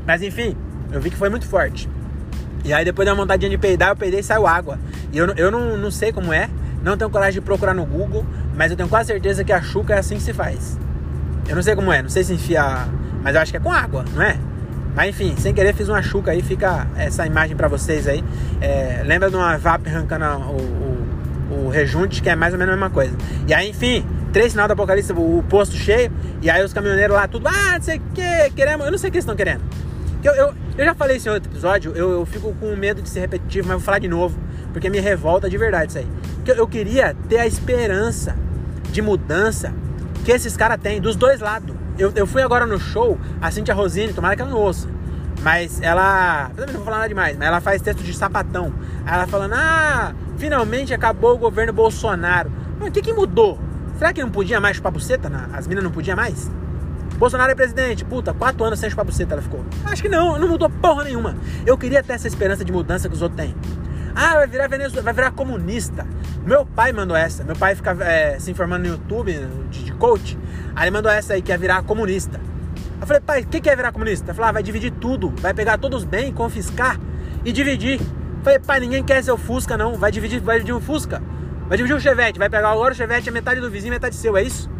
Mas 0.07 0.23
enfim, 0.23 0.57
eu 0.93 1.01
vi 1.01 1.11
que 1.11 1.17
foi 1.17 1.29
muito 1.29 1.49
forte. 1.49 1.89
E 2.67 2.73
aí 2.73 2.85
depois 2.85 3.07
da 3.07 3.15
vontade 3.15 3.49
de 3.49 3.57
peidar, 3.57 3.91
eu 3.91 3.97
peidei 3.97 4.21
e 4.21 4.23
saiu 4.25 4.45
água. 4.45 4.77
E 5.13 5.19
eu, 5.19 5.29
eu 5.37 5.53
não, 5.53 5.77
não 5.77 5.91
sei 5.91 6.13
como 6.13 6.33
é, 6.33 6.51
não 6.83 6.97
tenho 6.97 7.09
coragem 7.09 7.41
de 7.41 7.41
procurar 7.41 7.73
no 7.73 7.87
Google, 7.87 8.27
mas 8.57 8.73
eu 8.73 8.77
tenho 8.77 8.89
quase 8.89 9.07
certeza 9.07 9.45
que 9.45 9.53
a 9.53 9.63
chuca 9.63 9.95
é 9.95 9.99
assim 9.99 10.17
que 10.17 10.23
se 10.23 10.33
faz. 10.33 10.77
Eu 11.49 11.55
não 11.55 11.63
sei 11.63 11.77
como 11.77 11.93
é, 11.93 12.03
não 12.03 12.11
sei 12.11 12.25
se 12.25 12.33
enfia, 12.33 12.89
mas 13.23 13.37
eu 13.37 13.41
acho 13.41 13.53
que 13.53 13.57
é 13.57 13.61
com 13.61 13.71
água, 13.71 14.05
não 14.13 14.21
é? 14.21 14.37
Mas 14.97 15.11
enfim, 15.11 15.37
sem 15.39 15.55
querer 15.55 15.75
fiz 15.75 15.89
uma 15.89 16.03
chuca 16.03 16.33
aí, 16.33 16.43
fica 16.43 16.89
essa 16.97 17.25
imagem 17.25 17.57
para 17.57 17.69
vocês 17.69 18.09
aí. 18.09 18.25
É, 18.61 19.03
lembra 19.05 19.31
de 19.31 19.37
uma 19.37 19.57
VAP 19.57 19.87
arrancando 19.87 20.25
o, 20.25 21.55
o, 21.55 21.67
o, 21.67 21.69
rejunte, 21.69 22.21
que 22.21 22.29
é 22.29 22.35
mais 22.35 22.53
ou 22.53 22.59
menos 22.59 22.75
a 22.75 22.77
mesma 22.77 22.91
coisa. 22.91 23.17
E 23.47 23.55
aí, 23.55 23.71
enfim, 23.71 24.05
três 24.33 24.51
sinal 24.51 24.67
do 24.67 24.73
apocalipse, 24.73 25.13
o, 25.13 25.39
o 25.39 25.43
posto 25.45 25.77
cheio, 25.77 26.11
e 26.43 26.51
aí 26.51 26.65
os 26.65 26.73
caminhoneiros 26.73 27.15
lá, 27.15 27.29
tudo, 27.29 27.47
ah, 27.47 27.75
não 27.75 27.83
sei 27.83 27.99
o 27.99 28.03
que, 28.13 28.51
queremos, 28.57 28.87
eu 28.87 28.91
não 28.91 28.99
sei 28.99 29.11
o 29.11 29.13
que 29.13 29.19
estão 29.19 29.37
querendo. 29.37 29.63
Eu, 30.26 30.35
eu, 30.35 30.54
eu 30.76 30.85
já 30.85 30.92
falei 30.92 31.18
isso 31.18 31.28
em 31.28 31.33
outro 31.33 31.49
episódio, 31.49 31.92
eu, 31.95 32.11
eu 32.11 32.26
fico 32.26 32.52
com 32.54 32.75
medo 32.75 33.00
de 33.00 33.09
ser 33.09 33.21
repetitivo, 33.21 33.68
mas 33.68 33.76
vou 33.76 33.85
falar 33.85 34.00
de 34.00 34.09
novo, 34.09 34.37
porque 34.73 34.90
me 34.90 34.99
revolta 34.99 35.49
de 35.49 35.56
verdade 35.56 35.92
isso 35.92 35.99
aí. 35.99 36.09
Eu, 36.45 36.56
eu 36.56 36.66
queria 36.66 37.14
ter 37.28 37.38
a 37.38 37.47
esperança 37.47 38.37
de 38.90 39.00
mudança 39.00 39.73
que 40.25 40.33
esses 40.33 40.56
caras 40.56 40.78
têm, 40.83 41.00
dos 41.00 41.14
dois 41.14 41.38
lados. 41.38 41.76
eu, 41.97 42.11
eu 42.16 42.26
fui 42.26 42.42
agora 42.42 42.66
no 42.66 42.76
show, 42.76 43.16
a 43.40 43.52
Cintia 43.52 43.73
Rosini, 43.73 44.12
tomara 44.12 44.35
que 44.35 44.42
ela 44.42 44.50
não 44.50 44.59
ouça. 44.59 44.88
Mas 45.42 45.80
ela. 45.80 46.50
Eu 46.56 46.66
não 46.66 46.73
vou 46.73 46.83
falar 46.83 46.97
nada 46.97 47.09
demais, 47.09 47.37
mas 47.37 47.47
ela 47.47 47.61
faz 47.61 47.80
texto 47.80 48.02
de 48.02 48.12
sapatão. 48.12 48.75
Aí 49.04 49.14
ela 49.14 49.28
falando, 49.28 49.52
ah, 49.52 50.12
finalmente 50.38 50.92
acabou 50.92 51.35
o 51.35 51.38
governo 51.38 51.73
Bolsonaro. 51.73 52.50
Mas 52.80 52.88
o 52.88 52.90
que, 52.90 53.00
que 53.00 53.12
mudou? 53.12 53.61
Será 53.97 54.12
que 54.12 54.21
não 54.21 54.30
podia 54.30 54.61
mais 54.61 54.76
chupar 54.76 54.90
buceta? 54.90 55.30
As 55.52 55.68
minas 55.68 55.85
não 55.85 55.92
podiam 55.92 56.16
mais? 56.16 56.50
Bolsonaro 57.19 57.51
é 57.51 57.55
presidente, 57.55 58.05
puta, 58.05 58.35
quatro 58.35 58.63
anos 58.65 58.79
sem 58.79 58.91
chupar 58.91 59.05
buceta 59.05 59.35
ela 59.35 59.43
ficou. 59.43 59.65
Acho 59.85 60.03
que 60.03 60.09
não, 60.09 60.39
não 60.39 60.49
mudou 60.49 60.69
porra 60.69 61.05
nenhuma. 61.05 61.35
Eu 61.65 61.77
queria 61.79 62.03
ter 62.03 62.13
essa 62.13 62.29
esperança 62.29 62.65
de 62.65 62.73
mudança 62.73 63.09
que 63.09 63.15
os 63.15 63.23
outros 63.23 63.41
têm. 63.41 63.55
Ah, 64.15 64.35
vai 64.35 64.47
virar 64.47 64.67
Venezuela, 64.69 65.03
vai 65.03 65.13
virar 65.13 65.31
comunista. 65.31 66.07
Meu 66.45 66.65
pai 66.65 66.93
mandou 66.93 67.17
essa. 67.17 67.45
Meu 67.45 67.55
pai 67.55 67.75
fica 67.75 67.91
é, 68.03 68.39
se 68.39 68.51
informando 68.51 68.89
no 68.89 68.95
YouTube 68.95 69.33
de, 69.71 69.85
de, 69.85 69.93
coach. 69.93 70.39
Aí 70.75 70.85
ele 70.85 70.91
mandou 70.91 71.11
essa 71.11 71.35
aí, 71.35 71.43
que 71.43 71.53
ia 71.53 71.59
virar 71.59 71.83
comunista. 71.83 72.41
Eu 72.99 73.07
falei, 73.07 73.21
pai, 73.21 73.43
o 73.43 73.47
que, 73.47 73.61
que 73.61 73.69
é 73.69 73.77
virar 73.77 73.93
comunista? 73.93 74.31
Ele 74.31 74.35
falou, 74.35 74.49
ah, 74.49 74.53
vai 74.53 74.63
dividir 74.63 74.91
tudo. 74.91 75.35
Vai 75.37 75.53
pegar 75.53 75.77
todos 75.77 76.03
os 76.03 76.05
bens, 76.05 76.33
confiscar 76.35 76.99
e 77.45 77.53
dividir. 77.53 78.01
Eu 78.01 78.43
falei, 78.43 78.59
pai, 78.59 78.81
ninguém 78.81 79.05
quer 79.05 79.23
seu 79.23 79.37
Fusca, 79.37 79.77
não. 79.77 79.97
Vai 79.97 80.11
dividir, 80.11 80.41
vai 80.41 80.57
dividir 80.57 80.75
um 80.75 80.81
Fusca. 80.81 81.23
Vai 81.69 81.77
dividir 81.77 81.95
um 81.95 82.01
Chevette. 82.01 82.39
Vai 82.39 82.49
pegar 82.49 82.71
agora 82.71 82.95
o 82.95 82.97
Chevette, 82.97 83.29
é 83.29 83.33
metade 83.33 83.61
do 83.61 83.71
vizinho, 83.71 83.93
metade 83.93 84.15
seu, 84.15 84.35
é 84.37 84.43
isso? 84.43 84.71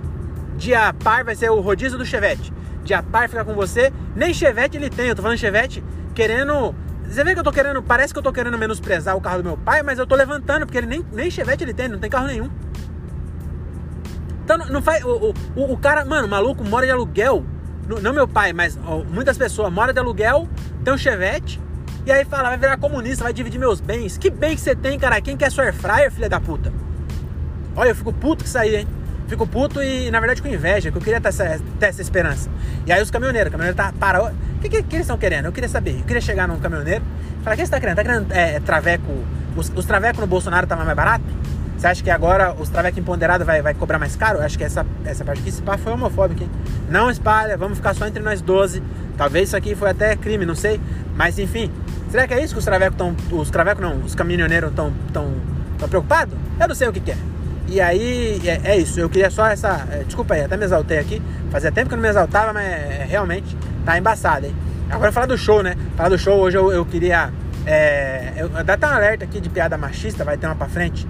Dia 0.57 0.93
par 0.93 1.25
vai 1.25 1.35
ser 1.35 1.51
o 1.51 1.61
rodízio 1.61 1.99
do 1.99 2.05
Chevette. 2.05 2.53
Dia 2.85 3.03
par 3.03 3.29
fica 3.29 3.45
com 3.45 3.55
você. 3.55 3.93
Nem 4.15 4.33
Chevette 4.33 4.77
ele 4.77 4.91
tem. 4.91 5.09
Eu 5.09 5.15
tô 5.15 5.23
falando 5.23 5.39
Chevette 5.39 5.83
querendo. 6.15 6.75
Você 7.09 7.23
vê 7.23 7.35
que 7.35 7.41
eu 7.41 7.45
tô 7.45 7.53
querendo. 7.53 7.83
Parece 7.83 8.13
que 8.13 8.19
eu 8.19 8.23
tô 8.23 8.33
querendo 8.33 8.57
menosprezar 8.59 9.17
o 9.17 9.21
carro 9.21 9.39
do 9.39 9.45
meu 9.45 9.57
pai, 9.57 9.83
mas 9.83 9.99
eu 9.99 10.07
tô 10.07 10.15
levantando, 10.15 10.67
porque 10.67 10.79
ele 10.79 10.87
nem, 10.87 11.05
nem 11.13 11.31
Chevette 11.31 11.63
ele 11.63 11.75
tem, 11.75 11.89
não 11.89 11.99
tem 11.99 12.11
carro 12.11 12.27
nenhum. 12.27 12.51
Então 14.45 14.59
não, 14.59 14.81
faz. 14.81 15.05
O, 15.05 15.35
o, 15.57 15.73
o 15.73 15.77
cara, 15.77 16.05
mano, 16.05 16.27
o 16.27 16.31
maluco 16.31 16.65
mora 16.65 16.87
de 16.87 16.93
aluguel. 16.93 17.45
Não 18.03 18.13
meu 18.13 18.27
pai, 18.27 18.53
mas 18.53 18.77
ó, 18.85 19.05
muitas 19.05 19.39
pessoas 19.39 19.73
moram 19.73 19.93
de 19.93 20.01
aluguel, 20.01 20.49
tem 20.85 20.93
um 20.93 20.99
Chevette. 20.99 21.61
E 22.05 22.13
aí 22.13 22.25
fala, 22.25 22.51
vai 22.51 22.59
virar 22.59 22.77
comunista, 22.79 23.25
vai 23.25 23.33
dividir 23.33 23.59
meus 23.59 23.81
bens. 23.81 24.17
Que 24.17 24.31
bem 24.31 24.55
que 24.55 24.61
você 24.61 24.75
tem, 24.77 24.99
cara? 24.99 25.21
Quem 25.21 25.37
quer 25.37 25.51
sua 25.51 25.65
airfryer, 25.65 26.11
filha 26.11 26.29
da 26.29 26.41
puta? 26.41 26.73
Olha, 27.75 27.89
eu 27.89 27.97
fico 27.97 28.13
puto 28.13 28.45
com 28.45 28.49
isso 28.49 28.59
aí, 28.59 28.77
hein? 28.77 28.89
Fico 29.29 29.47
puto 29.47 29.83
e, 29.83 30.11
na 30.11 30.21
verdade, 30.21 30.41
com 30.41 30.49
inveja, 30.49 30.91
que 30.91 30.97
eu 30.97 31.03
queria 31.03 31.21
ter 31.21 31.29
essa, 31.29 31.61
ter 31.81 31.87
essa 31.87 32.01
esperança. 32.01 32.49
E 32.87 32.93
aí 32.93 33.03
os 33.03 33.11
caminhoneiros, 33.11 33.49
o 33.49 33.53
caminhoneiro 33.53 33.77
tá 33.77 33.93
para. 33.99 34.23
O 34.23 34.61
que, 34.61 34.69
que, 34.69 34.83
que 34.83 34.97
eles 34.97 35.07
estão 35.07 35.19
querendo? 35.19 35.47
Eu 35.47 35.53
queria 35.53 35.69
saber. 35.69 35.99
Eu 35.99 36.05
queria 36.05 36.21
chegar 36.21 36.47
num 36.47 36.59
caminhoneiro 36.59 37.05
e 37.41 37.43
falar: 37.43 37.55
o 37.55 37.59
que 37.59 37.67
você 37.67 37.71
tá 37.71 37.81
querendo? 37.81 37.97
Tá 37.97 38.05
querendo 38.05 38.33
é, 38.33 38.61
traveco. 38.61 39.13
Os, 39.57 39.73
os 39.75 39.85
travecos 39.85 40.21
no 40.21 40.27
Bolsonaro 40.27 40.65
estavam 40.65 40.85
mais 40.85 40.97
barato? 40.97 41.25
Você 41.77 41.87
acha 41.87 42.03
que 42.03 42.11
agora 42.11 42.55
os 42.55 42.69
travecos 42.69 42.99
empoderados 42.99 43.47
vai, 43.47 43.61
vai 43.61 43.75
cobrar 43.75 43.99
mais 43.99 44.17
caro? 44.17 44.39
Eu 44.39 44.45
acho 44.45 44.57
que 44.57 44.65
essa, 44.65 44.87
essa 45.05 45.25
parte 45.25 45.41
aqui, 45.41 45.51
esse 45.51 45.61
pá 45.61 45.77
foi 45.77 45.93
homofóbico, 45.93 46.43
hein? 46.43 46.51
Não 46.89 47.11
espalha, 47.11 47.57
vamos 47.57 47.79
ficar 47.79 47.95
só 47.95 48.07
entre 48.07 48.23
nós 48.23 48.41
12. 48.41 48.83
Talvez 49.17 49.49
isso 49.49 49.57
aqui 49.57 49.75
foi 49.75 49.91
até 49.91 50.17
crime, 50.17 50.47
não 50.47 50.55
sei. 50.55 50.81
Mas 51.15 51.39
enfim, 51.39 51.71
será 52.11 52.27
que 52.27 52.33
é 52.33 52.43
isso 52.43 52.55
que 52.55 52.61
os 52.61 52.65
travecos 52.65 52.95
estão. 52.95 53.17
Os 53.39 53.51
travecos 53.51 53.83
não, 53.83 53.99
os 53.99 54.15
caminhoneiros 54.15 54.71
estão 54.71 54.93
tão, 55.13 55.35
tão 55.79 55.89
preocupados? 55.89 56.35
Eu 56.59 56.69
não 56.69 56.75
sei 56.75 56.89
o 56.89 56.93
que, 56.93 57.01
que 57.01 57.11
é. 57.11 57.17
E 57.69 57.81
aí, 57.81 58.41
é, 58.45 58.61
é, 58.73 58.77
isso. 58.77 59.01
Eu 59.01 59.09
queria 59.09 59.31
só 59.31 59.47
essa. 59.47 59.87
É, 59.91 60.05
desculpa 60.05 60.35
aí, 60.35 60.43
até 60.43 60.57
me 60.57 60.65
exaltei 60.65 60.99
aqui. 60.99 61.21
Fazia 61.51 61.73
tempo 61.73 61.89
que 61.89 61.95
eu 61.95 61.97
não 61.97 62.03
me 62.03 62.09
exaltava, 62.09 62.53
mas 62.53 62.65
é, 62.65 63.07
realmente 63.09 63.57
tá 63.85 63.99
embaçado, 63.99 64.47
hein? 64.47 64.55
Agora 64.91 65.11
falar 65.11 65.27
do 65.27 65.37
show, 65.37 65.63
né? 65.63 65.75
Falar 65.97 66.11
do 66.11 66.19
show, 66.19 66.39
hoje 66.39 66.57
eu, 66.57 66.73
eu 66.73 66.85
queria. 66.85 67.33
É, 67.67 68.35
eu, 68.37 68.49
dá 68.49 68.75
até 68.75 68.87
um 68.87 68.91
alerta 68.91 69.25
aqui 69.25 69.41
de 69.41 69.49
piada 69.49 69.77
machista, 69.77 70.25
vai 70.25 70.37
ter 70.37 70.47
uma 70.47 70.55
pra 70.55 70.69
frente. 70.69 71.07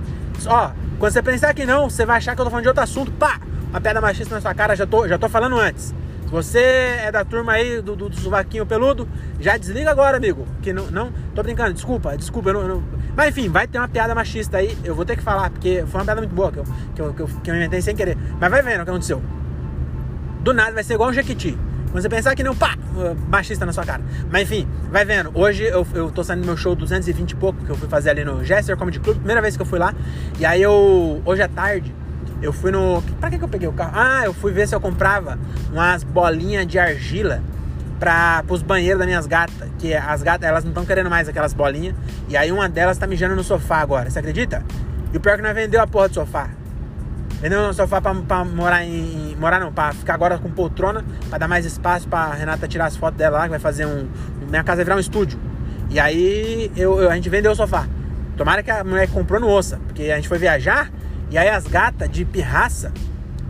Ó, 0.47 0.71
quando 0.99 1.13
você 1.13 1.23
pensar 1.23 1.53
que 1.53 1.67
não, 1.67 1.91
você 1.91 2.07
vai 2.07 2.17
achar 2.17 2.35
que 2.35 2.41
eu 2.41 2.45
tô 2.45 2.51
falando 2.51 2.63
de 2.63 2.69
outro 2.69 2.83
assunto. 2.83 3.13
Pá! 3.13 3.39
Uma 3.69 3.81
piada 3.81 4.01
machista 4.01 4.35
na 4.35 4.41
sua 4.41 4.55
cara, 4.55 4.75
já 4.75 4.87
tô, 4.87 5.07
já 5.07 5.19
tô 5.19 5.29
falando 5.29 5.59
antes. 5.59 5.95
Se 6.25 6.31
você 6.31 6.59
é 6.59 7.13
da 7.13 7.25
turma 7.25 7.53
aí 7.53 7.81
do, 7.83 7.95
do, 7.95 8.09
do 8.09 8.17
sovaquinho 8.17 8.65
peludo, 8.65 9.09
já 9.39 9.57
desliga 9.57 9.91
agora, 9.91 10.17
amigo. 10.17 10.47
Que 10.63 10.73
não, 10.73 10.87
não 10.87 11.13
tô 11.35 11.43
brincando, 11.43 11.75
desculpa, 11.75 12.17
desculpa. 12.17 12.51
Eu 12.51 12.55
não, 12.55 12.69
não, 12.69 12.85
Mas 13.17 13.31
enfim, 13.31 13.49
vai 13.49 13.67
ter 13.67 13.79
uma 13.79 13.89
piada 13.89 14.15
machista 14.15 14.59
aí. 14.59 14.77
Eu 14.85 14.95
vou 14.95 15.05
ter 15.05 15.17
que 15.17 15.23
falar, 15.23 15.49
porque 15.51 15.85
foi 15.87 16.01
uma 16.01 16.05
piada 16.05 16.21
muito 16.21 16.35
boa 16.35 16.53
que 16.53 16.59
eu, 16.59 16.65
que 16.95 17.01
eu, 17.01 17.15
que 17.15 17.23
eu, 17.23 17.27
que 17.43 17.51
eu 17.51 17.57
inventei 17.57 17.81
sem 17.81 17.97
querer. 17.97 18.17
Mas 18.39 18.51
vai 18.51 18.63
vendo 18.63 18.83
o 18.83 18.85
que 18.85 18.91
aconteceu. 18.91 19.23
Do 20.43 20.53
nada 20.53 20.73
vai 20.73 20.85
ser 20.85 20.95
igual 20.95 21.09
um 21.09 21.13
Jequiti. 21.13 21.59
Quando 21.91 22.03
você 22.03 22.09
pensar 22.11 22.35
que 22.35 22.43
não, 22.43 22.55
pá, 22.55 22.77
machista 23.29 23.65
na 23.65 23.73
sua 23.73 23.85
cara. 23.85 24.03
Mas 24.31 24.43
enfim, 24.43 24.69
vai 24.91 25.05
vendo. 25.05 25.31
Hoje 25.35 25.65
eu, 25.65 25.87
eu 25.95 26.11
tô 26.11 26.23
saindo 26.23 26.43
do 26.43 26.47
meu 26.47 26.57
show 26.57 26.75
220 26.75 27.31
e 27.31 27.37
pouco, 27.37 27.65
que 27.65 27.71
eu 27.71 27.77
fui 27.77 27.89
fazer 27.89 28.11
ali 28.11 28.23
no 28.23 28.45
Jester 28.45 28.77
Comedy 28.77 29.01
Club, 29.01 29.17
primeira 29.17 29.41
vez 29.41 29.57
que 29.57 29.63
eu 29.63 29.67
fui 29.67 29.79
lá. 29.79 29.95
E 30.39 30.45
aí 30.45 30.61
eu, 30.61 31.23
hoje 31.25 31.41
à 31.41 31.49
tarde, 31.49 31.95
eu 32.43 32.53
fui 32.53 32.71
no. 32.71 33.03
Pra 33.19 33.31
que, 33.31 33.39
que 33.39 33.45
eu 33.45 33.49
peguei 33.49 33.67
o 33.67 33.73
carro? 33.73 33.93
Ah, 33.95 34.23
eu 34.27 34.35
fui 34.35 34.53
ver 34.53 34.69
se 34.69 34.75
eu 34.75 34.81
comprava 34.81 35.39
umas 35.73 36.05
bolinhas 36.05 36.67
de 36.67 36.79
argila 36.79 37.43
para 37.99 38.45
os 38.49 38.63
banheiros 38.63 38.99
das 38.99 39.07
minhas 39.07 39.27
gatas. 39.27 39.69
Que 39.79 39.95
as 39.95 40.23
gatas, 40.23 40.49
elas 40.49 40.65
não 40.65 40.71
estão 40.71 40.85
querendo 40.85 41.11
mais 41.11 41.29
aquelas 41.29 41.53
bolinhas. 41.53 41.95
E 42.29 42.37
aí 42.37 42.53
uma 42.53 42.69
delas 42.69 42.99
tá 42.99 43.07
mijando 43.07 43.35
no 43.35 43.45
sofá 43.45 43.79
agora, 43.79 44.11
você 44.11 44.19
acredita? 44.19 44.63
E 45.13 45.17
o 45.17 45.21
pior 45.21 45.35
é 45.35 45.37
que 45.37 45.43
nós 45.43 45.55
vendeu 45.55 45.81
a 45.81 45.87
porra 45.87 46.09
do 46.09 46.15
sofá. 46.15 46.49
Vendeu 47.41 47.61
um 47.61 47.73
sofá 47.73 48.01
pra, 48.01 48.15
pra 48.15 48.45
morar 48.45 48.85
em. 48.85 49.37
Morar 49.39 49.61
não, 49.61 49.73
pra 49.73 49.93
ficar 49.93 50.15
agora 50.15 50.39
com 50.39 50.51
poltrona, 50.51 51.05
pra 51.29 51.39
dar 51.39 51.47
mais 51.47 51.67
espaço 51.67 52.09
pra 52.09 52.33
Renata 52.33 52.67
tirar 52.67 52.87
as 52.87 52.97
fotos 52.97 53.19
dela 53.19 53.39
lá, 53.39 53.45
que 53.45 53.51
vai 53.51 53.59
fazer 53.59 53.87
um. 53.87 54.09
Minha 54.49 54.65
casa 54.65 54.77
vai 54.77 54.85
virar 54.85 54.97
um 54.97 55.01
estúdio. 55.01 55.39
E 55.91 56.01
aí 56.01 56.71
eu, 56.77 57.01
eu, 57.01 57.11
a 57.11 57.15
gente 57.15 57.29
vendeu 57.29 57.53
o 57.53 57.55
sofá. 57.55 57.87
Tomara 58.37 58.63
que 58.63 58.71
a 58.71 58.83
mulher 58.83 59.09
comprou 59.09 59.41
no 59.41 59.49
ossa, 59.49 59.79
porque 59.87 60.05
a 60.05 60.17
gente 60.17 60.29
foi 60.29 60.39
viajar 60.39 60.91
e 61.31 61.39
aí 61.39 61.49
as 61.49 61.67
gatas 61.67 62.09
de 62.11 62.25
pirraça 62.25 62.93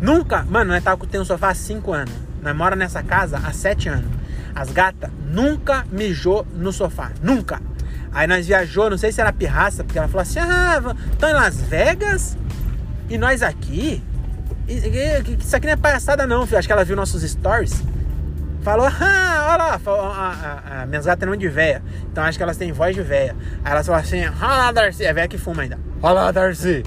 nunca. 0.01 0.45
Mano, 0.49 0.73
nós 0.73 0.83
tava 0.83 1.05
tendo 1.07 1.23
um 1.23 1.25
sofá 1.25 1.51
há 1.51 1.55
5 1.55 1.93
anos. 1.93 2.15
Nós 2.43 2.57
mora 2.57 2.77
nessa 2.77 3.03
casa 3.03 3.41
há 3.45 3.53
7 3.53 3.89
anos. 3.89 4.15
As 4.57 4.71
gatas 4.71 5.11
nunca 5.31 5.85
mijou 5.92 6.47
no 6.55 6.73
sofá. 6.73 7.12
Nunca. 7.23 7.61
Aí 8.11 8.27
nós 8.27 8.47
viajou, 8.47 8.88
não 8.88 8.97
sei 8.97 9.12
se 9.12 9.21
era 9.21 9.31
pirraça, 9.31 9.85
porque 9.85 9.99
ela 9.99 10.09
falou 10.09 10.23
assim: 10.23 10.38
ah, 10.38 10.81
estão 11.12 11.29
em 11.29 11.35
Las 11.35 11.61
Vegas 11.61 12.38
e 13.11 13.19
nós 13.19 13.42
aqui. 13.42 14.03
Isso 14.66 15.55
aqui 15.55 15.66
não 15.66 15.75
é 15.75 15.77
palhaçada, 15.77 16.27
não, 16.27 16.47
filho. 16.47 16.59
Acho 16.59 16.66
que 16.66 16.73
ela 16.73 16.87
viu 16.87 16.97
nossos 16.97 17.23
stories. 17.23 17.85
Falou, 18.62 18.87
ah, 18.87 19.49
olha 19.51 19.57
lá, 19.62 19.79
falou, 19.79 20.07
ah, 20.07 20.35
ah, 20.42 20.62
ah, 20.64 20.87
minhas 20.87 21.05
gatas 21.05 21.25
nome 21.25 21.38
de 21.38 21.49
véia. 21.49 21.83
Então 22.11 22.25
acho 22.25 22.38
que 22.38 22.42
elas 22.42 22.57
têm 22.57 22.73
voz 22.73 22.97
de 22.97 23.03
véia. 23.03 23.37
Aí 23.62 23.73
elas 23.73 23.85
falaram 23.85 24.05
assim: 24.05 24.25
olha 24.25 24.57
lá, 24.57 24.73
Darcy. 24.73 25.05
É 25.05 25.12
véia 25.12 25.29
que 25.29 25.37
fuma 25.37 25.62
ainda. 25.62 25.79
Olha 26.03 26.14
lá, 26.14 26.33
Darcy. 26.33 26.83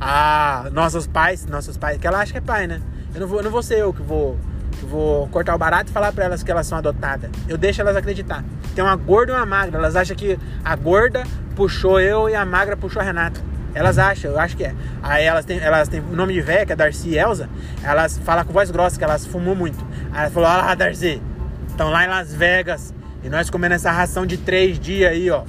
Ah, 0.00 0.68
nossos 0.72 1.06
pais, 1.06 1.46
nossos 1.46 1.76
pais, 1.76 1.98
que 1.98 2.06
ela 2.06 2.18
acha 2.18 2.32
que 2.32 2.38
é 2.38 2.40
pai, 2.40 2.66
né? 2.66 2.82
Eu 3.14 3.20
não 3.20 3.28
vou, 3.28 3.38
eu 3.38 3.44
não 3.44 3.50
vou 3.52 3.62
ser 3.62 3.78
eu 3.78 3.92
que 3.92 4.02
vou, 4.02 4.36
vou 4.86 5.28
cortar 5.28 5.54
o 5.54 5.58
barato 5.58 5.90
e 5.90 5.92
falar 5.92 6.12
para 6.12 6.24
elas 6.24 6.42
que 6.42 6.50
elas 6.50 6.66
são 6.66 6.78
adotadas. 6.78 7.30
Eu 7.48 7.56
deixo 7.56 7.80
elas 7.80 7.96
acreditar. 7.96 8.44
Tem 8.74 8.82
uma 8.82 8.96
gorda 8.96 9.32
e 9.32 9.36
uma 9.36 9.46
magra. 9.46 9.78
Elas 9.78 9.96
acham 9.96 10.16
que 10.16 10.38
a 10.64 10.76
gorda 10.76 11.24
puxou 11.54 12.00
eu 12.00 12.28
e 12.28 12.34
a 12.34 12.44
magra 12.44 12.76
puxou 12.76 13.00
a 13.00 13.04
Renata. 13.04 13.40
Elas 13.74 13.98
acham, 13.98 14.32
eu 14.32 14.38
acho 14.38 14.56
que 14.56 14.64
é. 14.64 14.74
Aí 15.02 15.24
elas 15.24 15.44
têm, 15.44 15.58
elas 15.58 15.88
têm 15.88 16.00
o 16.00 16.14
nome 16.14 16.34
de 16.34 16.42
velha, 16.42 16.66
que 16.66 16.72
é 16.72 16.76
Darcy 16.76 17.10
e 17.10 17.18
Elza. 17.18 17.48
Elas 17.82 18.18
falam 18.18 18.44
com 18.44 18.52
voz 18.52 18.70
grossa, 18.70 18.98
que 18.98 19.04
elas 19.04 19.24
fumam 19.24 19.54
muito. 19.54 19.82
Aí 20.12 20.22
ela 20.22 20.30
falou: 20.30 20.48
Olha 20.48 20.62
lá, 20.62 20.74
Darcy, 20.74 21.22
estão 21.68 21.90
lá 21.90 22.04
em 22.04 22.08
Las 22.08 22.34
Vegas. 22.34 22.94
E 23.24 23.28
nós 23.30 23.48
comendo 23.48 23.74
essa 23.74 23.90
ração 23.90 24.26
de 24.26 24.36
três 24.36 24.78
dias 24.78 25.10
aí, 25.10 25.30
ó. 25.30 25.44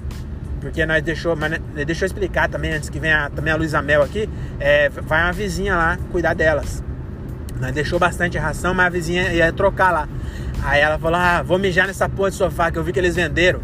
Porque 0.61 0.85
nós 0.85 1.03
deixou, 1.03 1.35
mas 1.35 1.59
deixou 1.85 2.05
eu 2.05 2.07
explicar 2.07 2.47
também, 2.47 2.73
antes 2.73 2.89
que 2.89 2.97
venha 2.97 3.29
também 3.29 3.51
a 3.51 3.57
Luísa 3.57 3.81
Mel 3.81 4.01
aqui, 4.01 4.29
é, 4.59 4.87
vai 4.87 5.23
uma 5.23 5.33
vizinha 5.33 5.75
lá 5.75 5.97
cuidar 6.09 6.33
delas. 6.33 6.81
Nós 7.63 7.71
deixou 7.71 7.97
bastante 7.97 8.37
ração, 8.37 8.73
mas 8.73 8.87
a 8.87 8.89
vizinha 8.89 9.31
ia 9.31 9.49
trocar 9.53 9.89
lá. 9.89 10.09
Aí 10.63 10.81
ela 10.81 10.99
falou: 10.99 11.17
Ah, 11.17 11.41
vou 11.41 11.57
mijar 11.57 11.87
nessa 11.87 12.09
porra 12.09 12.29
de 12.29 12.35
sofá 12.35 12.69
que 12.69 12.77
eu 12.77 12.83
vi 12.83 12.91
que 12.91 12.99
eles 12.99 13.15
venderam. 13.15 13.61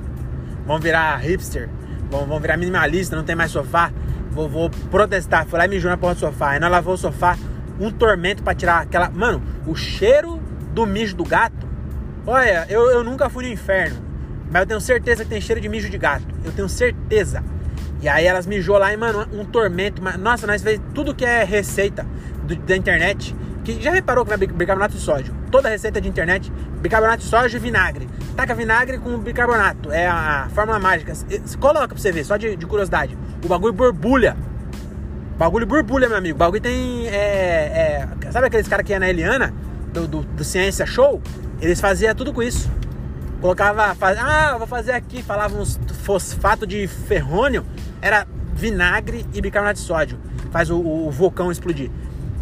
Vão 0.66 0.80
virar 0.80 1.18
hipster, 1.18 1.68
vão, 2.10 2.26
vão 2.26 2.40
virar 2.40 2.56
minimalista, 2.56 3.14
não 3.14 3.26
tem 3.26 3.36
mais 3.36 3.52
sofá. 3.52 3.92
Vou, 4.32 4.48
vou 4.48 4.70
protestar. 4.90 5.46
Foi 5.46 5.60
lá 5.60 5.66
e 5.66 5.68
mijou 5.68 5.92
na 5.92 5.98
porra 5.98 6.14
do 6.14 6.20
sofá. 6.22 6.52
Aí 6.52 6.62
nós 6.62 6.72
lavou 6.72 6.94
o 6.94 6.98
sofá, 6.98 7.38
um 7.78 7.92
tormento 7.92 8.42
pra 8.42 8.56
tirar 8.56 8.84
aquela. 8.84 9.10
Mano, 9.10 9.44
o 9.68 9.76
cheiro 9.76 10.42
do 10.74 10.86
mijo 10.86 11.14
do 11.14 11.26
gato. 11.26 11.68
Olha, 12.26 12.68
eu, 12.70 12.90
eu 12.92 13.04
nunca 13.04 13.30
fui 13.30 13.48
no 13.48 13.52
inferno. 13.52 13.98
Mas 14.50 14.62
eu 14.62 14.68
tenho 14.68 14.80
certeza 14.80 15.26
que 15.26 15.30
tem 15.30 15.42
cheiro 15.42 15.60
de 15.60 15.68
mijo 15.68 15.90
de 15.90 15.98
gato. 15.98 16.26
Eu 16.46 16.54
tenho 16.54 16.70
certeza. 16.70 17.44
E 18.02 18.08
aí 18.08 18.26
elas 18.26 18.48
mijou 18.48 18.78
lá 18.78 18.94
e, 18.94 18.96
mano, 18.96 19.28
um 19.34 19.44
tormento. 19.44 20.02
Nossa, 20.18 20.48
nós 20.48 20.64
fez 20.64 20.80
tudo 20.96 21.14
que 21.14 21.26
é 21.26 21.44
receita 21.44 22.08
da 22.66 22.78
internet. 22.78 23.36
Que 23.64 23.82
já 23.82 23.92
reparou 23.92 24.24
que 24.24 24.30
vai 24.30 24.38
bicarbonato 24.38 24.96
de 24.96 25.02
sódio? 25.02 25.34
Toda 25.52 25.70
receita 25.70 26.00
de 26.00 26.08
internet, 26.08 26.52
bicarbonato 26.82 27.24
de 27.24 27.30
sódio 27.30 27.58
e 27.58 27.60
vinagre. 27.60 28.08
Taca 28.36 28.56
vinagre 28.56 28.98
com 28.98 29.18
bicarbonato. 29.18 29.92
É 29.92 30.08
a, 30.08 30.48
fórmula 30.54 30.80
mágica. 30.80 31.14
Coloca 31.60 31.90
pra 31.90 31.98
você 31.98 32.12
ver, 32.12 32.24
só 32.24 32.38
de, 32.38 32.56
de 32.56 32.66
curiosidade. 32.66 33.18
O 33.44 33.48
bagulho 33.48 33.74
borbulha. 33.74 34.36
Bagulho 35.38 35.66
borbulha, 35.66 36.08
meu 36.08 36.18
amigo. 36.18 36.38
Bagulho 36.38 36.62
tem. 36.62 37.08
É, 37.08 38.08
é, 38.24 38.32
sabe 38.32 38.48
aqueles 38.48 38.68
caras 38.68 38.86
que 38.86 38.94
é 38.94 39.00
na 39.00 39.10
Eliana? 39.10 39.54
Do, 39.94 40.08
do, 40.08 40.22
do 40.22 40.44
Ciência 40.44 40.86
Show? 40.86 41.22
Eles 41.62 41.82
faziam 41.82 42.14
tudo 42.16 42.32
com 42.32 42.42
isso. 42.42 42.70
Colocava, 43.42 43.96
faz, 43.96 44.18
ah, 44.18 44.58
vou 44.58 44.68
fazer 44.68 44.92
aqui, 44.92 45.24
falava 45.24 45.58
uns 45.58 45.80
fosfato 46.04 46.68
de 46.68 46.88
ferrônio, 46.88 47.66
era 48.02 48.28
vinagre 48.54 49.26
e 49.34 49.42
bicarbonato 49.42 49.80
de 49.80 49.86
sódio. 49.86 50.20
Faz 50.52 50.70
o, 50.70 50.78
o 50.78 51.10
vulcão 51.10 51.52
explodir. 51.52 51.90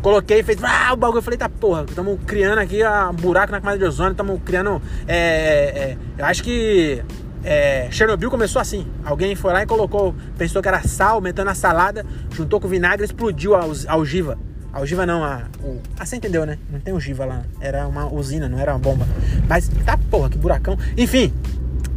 Coloquei, 0.01 0.43
fez 0.43 0.63
ah, 0.63 0.93
o 0.93 0.97
bagulho. 0.97 1.19
Eu 1.19 1.23
falei, 1.23 1.37
tá 1.37 1.49
porra, 1.49 1.85
estamos 1.87 2.19
criando 2.25 2.59
aqui 2.59 2.81
um 2.83 3.13
buraco 3.13 3.51
na 3.51 3.59
camada 3.59 3.77
de 3.77 3.85
ozônio, 3.85 4.11
estamos 4.11 4.41
criando. 4.43 4.81
É, 5.07 5.17
é, 5.17 5.97
eu 6.17 6.25
acho 6.25 6.43
que 6.43 7.03
é, 7.43 7.87
Chernobyl 7.91 8.29
começou 8.29 8.61
assim. 8.61 8.87
Alguém 9.03 9.35
foi 9.35 9.53
lá 9.53 9.63
e 9.63 9.65
colocou, 9.65 10.15
pensou 10.37 10.61
que 10.61 10.67
era 10.67 10.81
sal, 10.83 11.21
meteu 11.21 11.43
na 11.43 11.55
salada, 11.55 12.05
juntou 12.31 12.59
com 12.59 12.67
vinagre 12.67 13.03
e 13.03 13.05
explodiu 13.05 13.55
a, 13.55 13.61
a 13.61 13.93
algiva. 13.93 14.37
A 14.71 14.79
algiva 14.79 15.05
não, 15.05 15.23
a, 15.23 15.43
o, 15.63 15.81
ah, 15.97 16.05
você 16.05 16.17
entendeu, 16.17 16.45
né? 16.45 16.59
Não 16.69 16.79
tem 16.79 16.93
algiva 16.93 17.25
lá. 17.25 17.43
Era 17.59 17.87
uma 17.87 18.05
usina, 18.13 18.47
não 18.47 18.59
era 18.59 18.73
uma 18.73 18.79
bomba. 18.79 19.07
Mas 19.47 19.69
tá 19.85 19.97
porra, 19.97 20.29
que 20.29 20.37
buracão. 20.37 20.77
Enfim, 20.97 21.33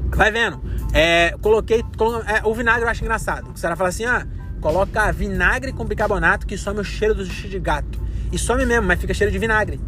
vai 0.08 0.30
vendo. 0.30 0.60
É, 0.92 1.34
coloquei. 1.40 1.84
Colo, 1.96 2.22
é, 2.22 2.40
o 2.44 2.54
vinagre 2.54 2.84
eu 2.84 2.88
acho 2.88 3.02
engraçado. 3.02 3.50
O 3.50 3.60
cara 3.60 3.76
fala 3.76 3.88
assim: 3.88 4.04
ah, 4.04 4.26
coloca 4.60 5.10
vinagre 5.12 5.72
com 5.72 5.84
bicarbonato 5.84 6.46
que 6.46 6.56
some 6.56 6.80
o 6.80 6.84
cheiro 6.84 7.14
do 7.14 7.24
xixi 7.24 7.48
de 7.48 7.58
gato. 7.58 7.98
E 8.32 8.38
some 8.38 8.64
mesmo, 8.64 8.86
mas 8.86 9.00
fica 9.00 9.12
cheiro 9.12 9.32
de 9.32 9.38
vinagre. 9.38 9.80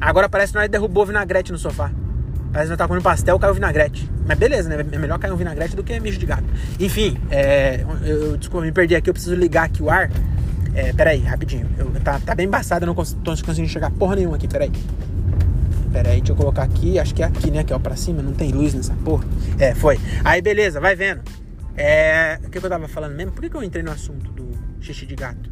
Agora 0.00 0.28
parece 0.28 0.52
que 0.52 0.58
nós 0.58 0.68
derrubou 0.68 1.06
vinagrete 1.06 1.50
no 1.50 1.58
sofá. 1.58 1.90
Parece 2.52 2.66
que 2.66 2.70
nós 2.70 2.78
tá 2.78 2.86
comendo 2.86 3.02
pastel, 3.02 3.38
caiu 3.38 3.54
vinagrete. 3.54 4.08
Mas 4.26 4.38
beleza, 4.38 4.68
né? 4.68 4.84
É 4.92 4.98
melhor 4.98 5.18
cair 5.18 5.32
um 5.32 5.36
vinagrete 5.36 5.74
do 5.74 5.82
que 5.82 5.98
mijo 6.00 6.18
de 6.18 6.26
gato. 6.26 6.44
Enfim, 6.78 7.18
é, 7.30 7.84
eu, 8.02 8.06
eu, 8.06 8.36
desculpa, 8.36 8.64
me 8.64 8.72
perdi 8.72 8.94
aqui, 8.94 9.10
eu 9.10 9.14
preciso 9.14 9.34
ligar 9.34 9.64
aqui 9.64 9.82
o 9.82 9.90
ar. 9.90 10.10
É, 10.74 10.92
peraí, 10.92 11.20
rapidinho. 11.20 11.66
Eu, 11.78 11.90
tá, 12.02 12.20
tá 12.20 12.34
bem 12.34 12.46
embaçado, 12.46 12.84
eu 12.84 12.86
não 12.86 12.94
cons 12.94 13.12
tô 13.24 13.30
conseguindo 13.30 13.62
enxergar 13.62 13.90
porra 13.90 14.16
nenhuma 14.16 14.36
aqui, 14.36 14.46
peraí. 14.46 14.70
Peraí, 15.92 16.18
deixa 16.18 16.32
eu 16.32 16.36
colocar 16.36 16.62
aqui, 16.62 16.98
acho 16.98 17.14
que 17.14 17.22
é 17.22 17.26
aqui, 17.26 17.50
né? 17.50 17.64
Que 17.64 17.72
é 17.72 17.78
pra 17.78 17.96
cima, 17.96 18.22
não 18.22 18.32
tem 18.32 18.52
luz 18.52 18.74
nessa 18.74 18.94
porra. 19.04 19.24
É, 19.58 19.74
foi. 19.74 19.98
Aí, 20.24 20.40
beleza, 20.40 20.80
vai 20.80 20.94
vendo. 20.94 21.22
É. 21.78 22.38
O 22.44 22.50
que, 22.50 22.58
eu 22.58 22.68
tava 22.68 22.88
falando 22.88 23.14
mesmo? 23.14 23.32
Por 23.32 23.40
que, 23.40 23.50
que 23.50 23.56
eu 23.56 23.62
entrei 23.62 23.82
no 23.82 23.90
assunto 23.90 24.30
do 24.32 24.50
xixi 24.80 25.06
de 25.06 25.14
gato? 25.14 25.50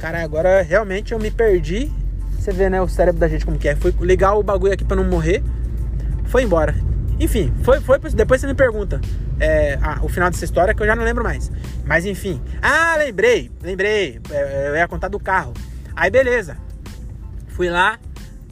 Cara, 0.00 0.22
agora 0.22 0.62
realmente 0.62 1.12
eu 1.12 1.18
me 1.18 1.30
perdi. 1.30 1.92
Você 2.38 2.52
vê, 2.52 2.70
né, 2.70 2.80
o 2.80 2.88
cérebro 2.88 3.20
da 3.20 3.28
gente 3.28 3.44
como 3.44 3.58
que 3.58 3.68
é. 3.68 3.76
Foi 3.76 3.94
ligar 4.00 4.34
o 4.34 4.42
bagulho 4.42 4.72
aqui 4.72 4.84
pra 4.84 4.96
não 4.96 5.04
morrer 5.04 5.42
foi 6.30 6.44
embora. 6.44 6.74
Enfim, 7.18 7.52
foi, 7.64 7.80
foi 7.80 7.98
depois 7.98 8.40
você 8.40 8.46
me 8.46 8.54
pergunta 8.54 9.00
é, 9.40 9.78
ah, 9.82 9.98
o 10.02 10.08
final 10.08 10.30
dessa 10.30 10.44
história 10.44 10.72
que 10.72 10.80
eu 10.80 10.86
já 10.86 10.94
não 10.94 11.02
lembro 11.02 11.24
mais. 11.24 11.50
Mas 11.84 12.06
enfim. 12.06 12.40
Ah, 12.62 12.94
lembrei, 12.96 13.50
lembrei. 13.60 14.20
É, 14.30 14.68
eu 14.68 14.76
ia 14.76 14.86
contar 14.86 15.08
do 15.08 15.18
carro. 15.18 15.52
Aí 15.94 16.08
beleza. 16.08 16.56
Fui 17.48 17.68
lá, 17.68 17.98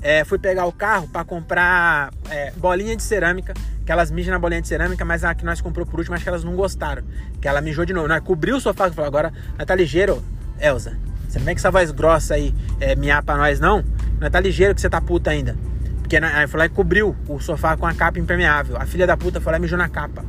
é, 0.03 0.25
fui 0.25 0.39
pegar 0.39 0.67
o 0.67 0.73
carro 0.73 1.07
para 1.09 1.25
comprar 1.25 2.11
é, 2.29 2.51
bolinha 2.57 2.97
de 2.97 3.03
cerâmica. 3.03 3.55
Que 3.88 3.92
elas 3.92 4.11
mijam 4.11 4.35
na 4.35 4.38
bolinha 4.38 4.61
de 4.61 4.68
cerâmica, 4.68 5.03
mas 5.03 5.24
a 5.24 5.35
que 5.35 5.46
nós 5.46 5.62
comprou 5.62 5.87
por 5.87 5.98
último, 5.98 6.14
acho 6.14 6.22
que 6.22 6.29
elas 6.29 6.44
não 6.44 6.55
gostaram. 6.55 7.03
Que 7.40 7.48
ela 7.48 7.62
mijou 7.62 7.87
de 7.87 7.94
novo. 7.94 8.07
Nós 8.07 8.20
cobriu 8.20 8.57
o 8.57 8.61
sofá, 8.61 8.90
falou, 8.90 9.09
agora 9.09 9.33
tá 9.66 9.74
ligeiro, 9.74 10.22
Elza. 10.61 10.98
Você 11.27 11.38
não 11.38 11.46
vem 11.46 11.55
com 11.55 11.59
essa 11.59 11.70
voz 11.70 11.90
grossa 11.90 12.35
aí 12.35 12.55
é, 12.81 12.94
miar 12.94 13.22
pra 13.22 13.38
nós, 13.38 13.59
não? 13.59 13.83
Não 14.20 14.31
tá 14.31 14.40
ligeiro 14.40 14.74
que 14.74 14.83
você 14.83 14.90
tá 14.90 15.01
puta 15.01 15.31
ainda. 15.31 15.57
Porque 16.01 16.18
aí 16.18 16.46
foi 16.46 16.59
lá 16.59 16.66
e 16.66 16.68
cobriu 16.68 17.16
o 17.27 17.40
sofá 17.40 17.79
com 17.79 17.87
a 17.87 17.94
capa 17.94 18.18
impermeável. 18.18 18.77
A 18.77 18.85
filha 18.85 19.07
da 19.07 19.16
puta 19.16 19.40
foi 19.40 19.53
lá 19.53 19.57
e 19.59 19.62
mijou 19.62 19.79
na 19.79 19.88
capa. 19.88 20.22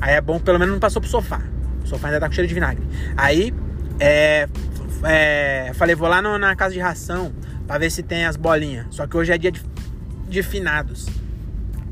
Aí 0.00 0.14
é 0.14 0.20
bom, 0.20 0.38
pelo 0.38 0.56
menos 0.56 0.72
não 0.72 0.78
passou 0.78 1.02
pro 1.02 1.10
sofá. 1.10 1.42
O 1.82 1.88
sofá 1.88 2.06
ainda 2.06 2.20
tá 2.20 2.28
com 2.28 2.32
cheiro 2.32 2.46
de 2.46 2.54
vinagre. 2.54 2.86
Aí, 3.16 3.52
é, 3.98 4.48
é, 5.02 5.72
falei, 5.74 5.96
vou 5.96 6.08
lá 6.08 6.22
no, 6.22 6.38
na 6.38 6.54
casa 6.54 6.72
de 6.72 6.78
ração 6.78 7.32
pra 7.66 7.78
ver 7.78 7.90
se 7.90 8.04
tem 8.04 8.26
as 8.26 8.36
bolinhas. 8.36 8.86
Só 8.90 9.08
que 9.08 9.16
hoje 9.16 9.32
é 9.32 9.38
dia 9.38 9.50
de, 9.50 9.60
de 10.28 10.40
finados. 10.44 11.08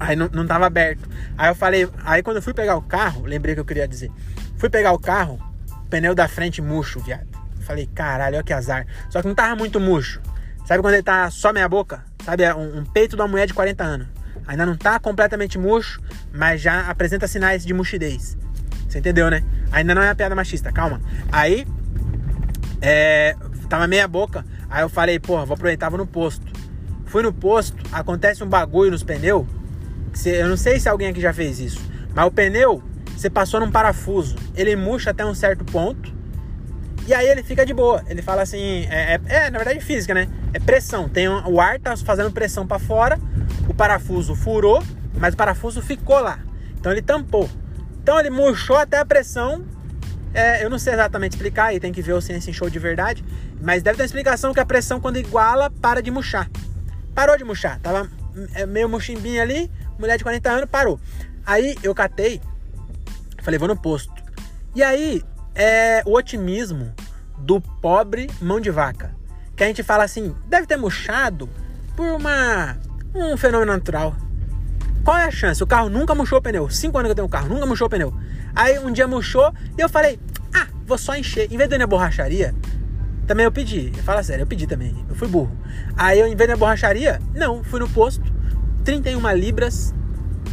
Aí 0.00 0.14
não, 0.14 0.28
não 0.32 0.46
tava 0.46 0.66
aberto. 0.66 1.08
Aí 1.36 1.50
eu 1.50 1.54
falei, 1.54 1.88
aí 2.04 2.22
quando 2.22 2.36
eu 2.36 2.42
fui 2.42 2.54
pegar 2.54 2.76
o 2.76 2.82
carro, 2.82 3.24
lembrei 3.24 3.54
que 3.54 3.60
eu 3.60 3.64
queria 3.64 3.88
dizer. 3.88 4.10
Fui 4.56 4.70
pegar 4.70 4.92
o 4.92 4.98
carro, 4.98 5.40
pneu 5.90 6.14
da 6.14 6.28
frente 6.28 6.62
murcho, 6.62 7.00
viado. 7.00 7.26
Falei, 7.60 7.88
caralho, 7.94 8.36
olha 8.36 8.44
que 8.44 8.52
azar. 8.52 8.86
Só 9.10 9.20
que 9.20 9.28
não 9.28 9.34
tava 9.34 9.54
muito 9.56 9.78
murcho. 9.78 10.20
Sabe 10.64 10.82
quando 10.82 10.94
ele 10.94 11.02
tá 11.02 11.30
só 11.30 11.52
meia 11.52 11.68
boca? 11.68 12.04
Sabe, 12.24 12.42
é 12.42 12.54
um, 12.54 12.78
um 12.78 12.84
peito 12.84 13.16
de 13.16 13.22
uma 13.22 13.28
mulher 13.28 13.46
de 13.46 13.54
40 13.54 13.84
anos. 13.84 14.06
Ainda 14.46 14.64
não 14.64 14.76
tá 14.76 14.98
completamente 14.98 15.58
murcho, 15.58 16.00
mas 16.32 16.60
já 16.60 16.88
apresenta 16.88 17.26
sinais 17.26 17.64
de 17.64 17.74
murchidez. 17.74 18.36
Você 18.88 18.98
entendeu, 18.98 19.30
né? 19.30 19.44
Ainda 19.70 19.94
não 19.94 20.02
é 20.02 20.06
uma 20.06 20.14
piada 20.14 20.34
machista, 20.34 20.72
calma. 20.72 21.00
Aí, 21.30 21.66
é, 22.80 23.36
tava 23.68 23.86
meia 23.86 24.08
boca. 24.08 24.44
Aí 24.70 24.82
eu 24.82 24.88
falei, 24.88 25.18
porra, 25.18 25.44
vou 25.44 25.54
aproveitar, 25.54 25.90
vou 25.90 25.98
no 25.98 26.06
posto. 26.06 26.46
Fui 27.06 27.22
no 27.22 27.32
posto, 27.32 27.76
acontece 27.92 28.42
um 28.42 28.48
bagulho 28.48 28.90
nos 28.90 29.02
pneus. 29.02 29.46
Eu 30.26 30.48
não 30.48 30.56
sei 30.56 30.80
se 30.80 30.88
alguém 30.88 31.08
aqui 31.08 31.20
já 31.20 31.32
fez 31.32 31.60
isso, 31.60 31.80
mas 32.14 32.26
o 32.26 32.30
pneu, 32.30 32.82
você 33.16 33.28
passou 33.28 33.60
num 33.60 33.70
parafuso, 33.70 34.36
ele 34.54 34.74
murcha 34.76 35.10
até 35.10 35.24
um 35.24 35.34
certo 35.34 35.64
ponto. 35.64 36.16
E 37.06 37.14
aí 37.14 37.26
ele 37.26 37.42
fica 37.42 37.64
de 37.64 37.72
boa. 37.72 38.04
Ele 38.06 38.20
fala 38.20 38.42
assim, 38.42 38.86
é, 38.90 39.14
é, 39.14 39.20
é 39.46 39.50
na 39.50 39.58
verdade 39.58 39.80
física, 39.80 40.12
né? 40.12 40.28
É 40.52 40.58
pressão. 40.58 41.08
Tem 41.08 41.28
um, 41.28 41.48
o 41.48 41.60
ar 41.60 41.78
tá 41.78 41.96
fazendo 41.96 42.30
pressão 42.30 42.66
para 42.66 42.78
fora, 42.78 43.18
o 43.66 43.72
parafuso 43.72 44.34
furou, 44.34 44.82
mas 45.14 45.32
o 45.32 45.36
parafuso 45.36 45.80
ficou 45.80 46.20
lá. 46.20 46.38
Então 46.78 46.92
ele 46.92 47.00
tampou. 47.00 47.48
Então 48.02 48.20
ele 48.20 48.30
murchou 48.30 48.76
até 48.76 48.98
a 48.98 49.04
pressão. 49.06 49.64
É, 50.34 50.62
eu 50.62 50.68
não 50.68 50.78
sei 50.78 50.92
exatamente 50.92 51.32
explicar, 51.32 51.66
aí 51.66 51.80
tem 51.80 51.92
que 51.92 52.02
ver 52.02 52.12
o 52.12 52.20
Ciência 52.20 52.52
Show 52.52 52.68
de 52.68 52.78
verdade. 52.78 53.24
Mas 53.60 53.82
deve 53.82 53.96
ter 53.96 54.02
uma 54.02 54.06
explicação 54.06 54.52
que 54.52 54.60
a 54.60 54.66
pressão, 54.66 55.00
quando 55.00 55.16
iguala, 55.16 55.70
para 55.70 56.02
de 56.02 56.10
murchar. 56.10 56.48
Parou 57.14 57.36
de 57.36 57.44
murchar. 57.44 57.80
Tava 57.80 58.08
é, 58.54 58.66
meio 58.66 58.88
murchimbinho 58.88 59.42
ali, 59.42 59.70
mulher 59.98 60.16
de 60.16 60.24
40 60.24 60.50
anos, 60.50 60.70
parou. 60.70 61.00
Aí 61.44 61.76
eu 61.82 61.94
catei, 61.94 62.40
falei, 63.42 63.58
vou 63.58 63.68
no 63.68 63.76
posto. 63.76 64.12
E 64.74 64.82
aí 64.82 65.22
é 65.54 66.02
o 66.06 66.14
otimismo 66.14 66.94
do 67.38 67.60
pobre 67.60 68.30
mão 68.40 68.60
de 68.60 68.70
vaca. 68.70 69.14
Que 69.56 69.64
a 69.64 69.66
gente 69.66 69.82
fala 69.82 70.04
assim, 70.04 70.34
deve 70.46 70.66
ter 70.66 70.76
murchado 70.76 71.48
por 71.96 72.06
uma 72.06 72.76
um 73.14 73.36
fenômeno 73.36 73.72
natural. 73.72 74.14
Qual 75.04 75.16
é 75.16 75.24
a 75.24 75.30
chance? 75.30 75.62
O 75.62 75.66
carro 75.66 75.88
nunca 75.88 76.14
murchou 76.14 76.38
o 76.38 76.42
pneu. 76.42 76.68
Cinco 76.68 76.98
anos 76.98 77.08
que 77.08 77.12
eu 77.12 77.16
tenho 77.16 77.26
um 77.26 77.30
carro, 77.30 77.48
nunca 77.48 77.66
murchou 77.66 77.86
o 77.86 77.90
pneu. 77.90 78.14
Aí 78.54 78.78
um 78.78 78.92
dia 78.92 79.08
murchou 79.08 79.52
e 79.76 79.80
eu 79.80 79.88
falei, 79.88 80.20
ah, 80.54 80.66
vou 80.86 80.98
só 80.98 81.16
encher. 81.16 81.50
Em 81.50 81.56
vez 81.56 81.68
de 81.68 81.76
ir 81.76 81.78
na 81.78 81.86
borracharia, 81.86 82.54
também 83.26 83.44
eu 83.44 83.52
pedi. 83.52 83.92
Fala 84.04 84.22
sério, 84.22 84.42
eu 84.42 84.46
pedi 84.46 84.66
também. 84.66 84.94
Eu 85.08 85.14
fui 85.14 85.28
burro. 85.28 85.56
Aí 85.96 86.20
eu, 86.20 86.26
em 86.26 86.36
vez 86.36 86.38
de 86.38 86.44
ir 86.44 86.54
na 86.54 86.56
borracharia, 86.56 87.20
não, 87.34 87.64
fui 87.64 87.80
no 87.80 87.88
posto. 87.88 88.24
31 88.88 89.30
libras. 89.32 89.94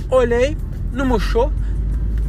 Olhei, 0.10 0.58
não 0.91 1.06
murchou 1.06 1.54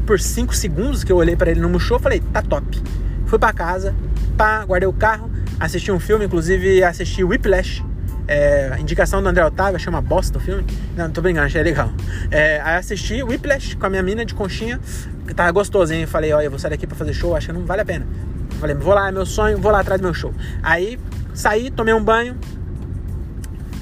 por 0.07 0.21
5 0.21 0.55
segundos 0.55 1.03
que 1.03 1.11
eu 1.11 1.16
olhei 1.16 1.35
para 1.35 1.51
ele 1.51 1.59
no 1.59 1.69
murchou, 1.69 1.99
falei, 1.99 2.21
tá 2.33 2.40
top. 2.40 2.81
Fui 3.27 3.40
para 3.40 3.53
casa, 3.53 3.92
pá, 4.37 4.64
guardei 4.64 4.88
o 4.88 4.92
carro, 4.92 5.29
assisti 5.59 5.90
um 5.90 5.99
filme, 5.99 6.27
inclusive 6.27 6.85
assisti 6.85 7.25
Whiplash, 7.25 7.85
é, 8.29 8.77
indicação 8.79 9.21
do 9.21 9.29
André 9.29 9.45
Otávio, 9.45 9.75
achei 9.75 9.88
uma 9.88 10.01
bosta 10.01 10.38
o 10.38 10.40
filme. 10.40 10.64
Não, 10.97 11.11
tô 11.11 11.21
brincando, 11.21 11.47
achei 11.47 11.61
legal. 11.61 11.90
É, 12.31 12.61
aí 12.61 12.77
assisti 12.77 13.25
Whiplash 13.25 13.75
com 13.75 13.87
a 13.87 13.90
minha 13.90 14.03
mina 14.05 14.25
de 14.25 14.33
conchinha, 14.33 14.79
que 15.27 15.35
tava 15.35 15.51
gostosinho. 15.51 16.07
Falei, 16.07 16.33
olha, 16.33 16.45
eu 16.45 16.51
vou 16.51 16.59
sair 16.61 16.71
daqui 16.71 16.87
pra 16.87 16.97
fazer 16.97 17.14
show, 17.14 17.35
acho 17.35 17.49
que 17.49 17.53
não 17.53 17.66
vale 17.66 17.83
a 17.83 17.85
pena. 17.85 18.07
Falei, 18.61 18.77
vou 18.77 18.95
lá, 18.95 19.09
é 19.09 19.11
meu 19.11 19.27
sonho, 19.27 19.59
vou 19.59 19.73
lá 19.73 19.81
atrás 19.81 20.01
do 20.01 20.05
meu 20.05 20.14
show. 20.14 20.33
Aí 20.62 21.01
saí, 21.35 21.69
tomei 21.69 21.92
um 21.92 22.05
banho, 22.05 22.37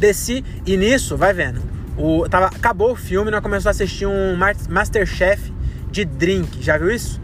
desci 0.00 0.42
e 0.64 0.74
nisso, 0.78 1.18
vai 1.18 1.34
vendo. 1.34 1.73
O, 1.96 2.28
tava, 2.28 2.46
acabou 2.46 2.92
o 2.92 2.96
filme, 2.96 3.30
nós 3.30 3.40
começamos 3.40 3.66
a 3.66 3.70
assistir 3.70 4.06
um 4.06 4.36
Masterchef 4.68 5.52
de 5.90 6.04
drink. 6.04 6.62
Já 6.62 6.76
viu 6.76 6.90
isso? 6.90 7.20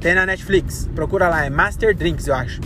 Tem 0.00 0.14
na 0.14 0.24
Netflix. 0.26 0.88
Procura 0.94 1.28
lá, 1.28 1.44
é 1.44 1.50
Master 1.50 1.94
Drinks, 1.94 2.26
eu 2.26 2.34
acho. 2.34 2.60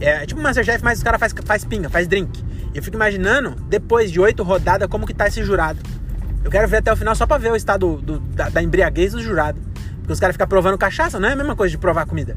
É, 0.00 0.22
é 0.22 0.26
tipo 0.26 0.40
Masterchef, 0.40 0.82
mas 0.84 0.98
os 0.98 1.04
caras 1.04 1.20
faz, 1.20 1.34
faz 1.44 1.64
pinga, 1.64 1.88
faz 1.88 2.06
drink. 2.06 2.42
Eu 2.74 2.82
fico 2.82 2.96
imaginando, 2.96 3.54
depois 3.68 4.10
de 4.10 4.20
oito 4.20 4.42
rodadas, 4.42 4.88
como 4.88 5.06
que 5.06 5.14
tá 5.14 5.26
esse 5.26 5.42
jurado. 5.44 5.78
Eu 6.44 6.50
quero 6.50 6.66
ver 6.66 6.78
até 6.78 6.92
o 6.92 6.96
final 6.96 7.14
só 7.14 7.26
pra 7.26 7.38
ver 7.38 7.52
o 7.52 7.56
estado 7.56 7.96
do, 7.96 8.18
da, 8.18 8.48
da, 8.48 8.62
embriaguez 8.62 9.12
do 9.12 9.22
jurado. 9.22 9.60
Porque 9.98 10.12
os 10.12 10.18
caras 10.18 10.34
ficam 10.34 10.48
provando 10.48 10.76
cachaça, 10.76 11.20
não 11.20 11.28
é 11.28 11.32
a 11.32 11.36
mesma 11.36 11.54
coisa 11.54 11.70
de 11.70 11.78
provar 11.78 12.04
comida. 12.06 12.34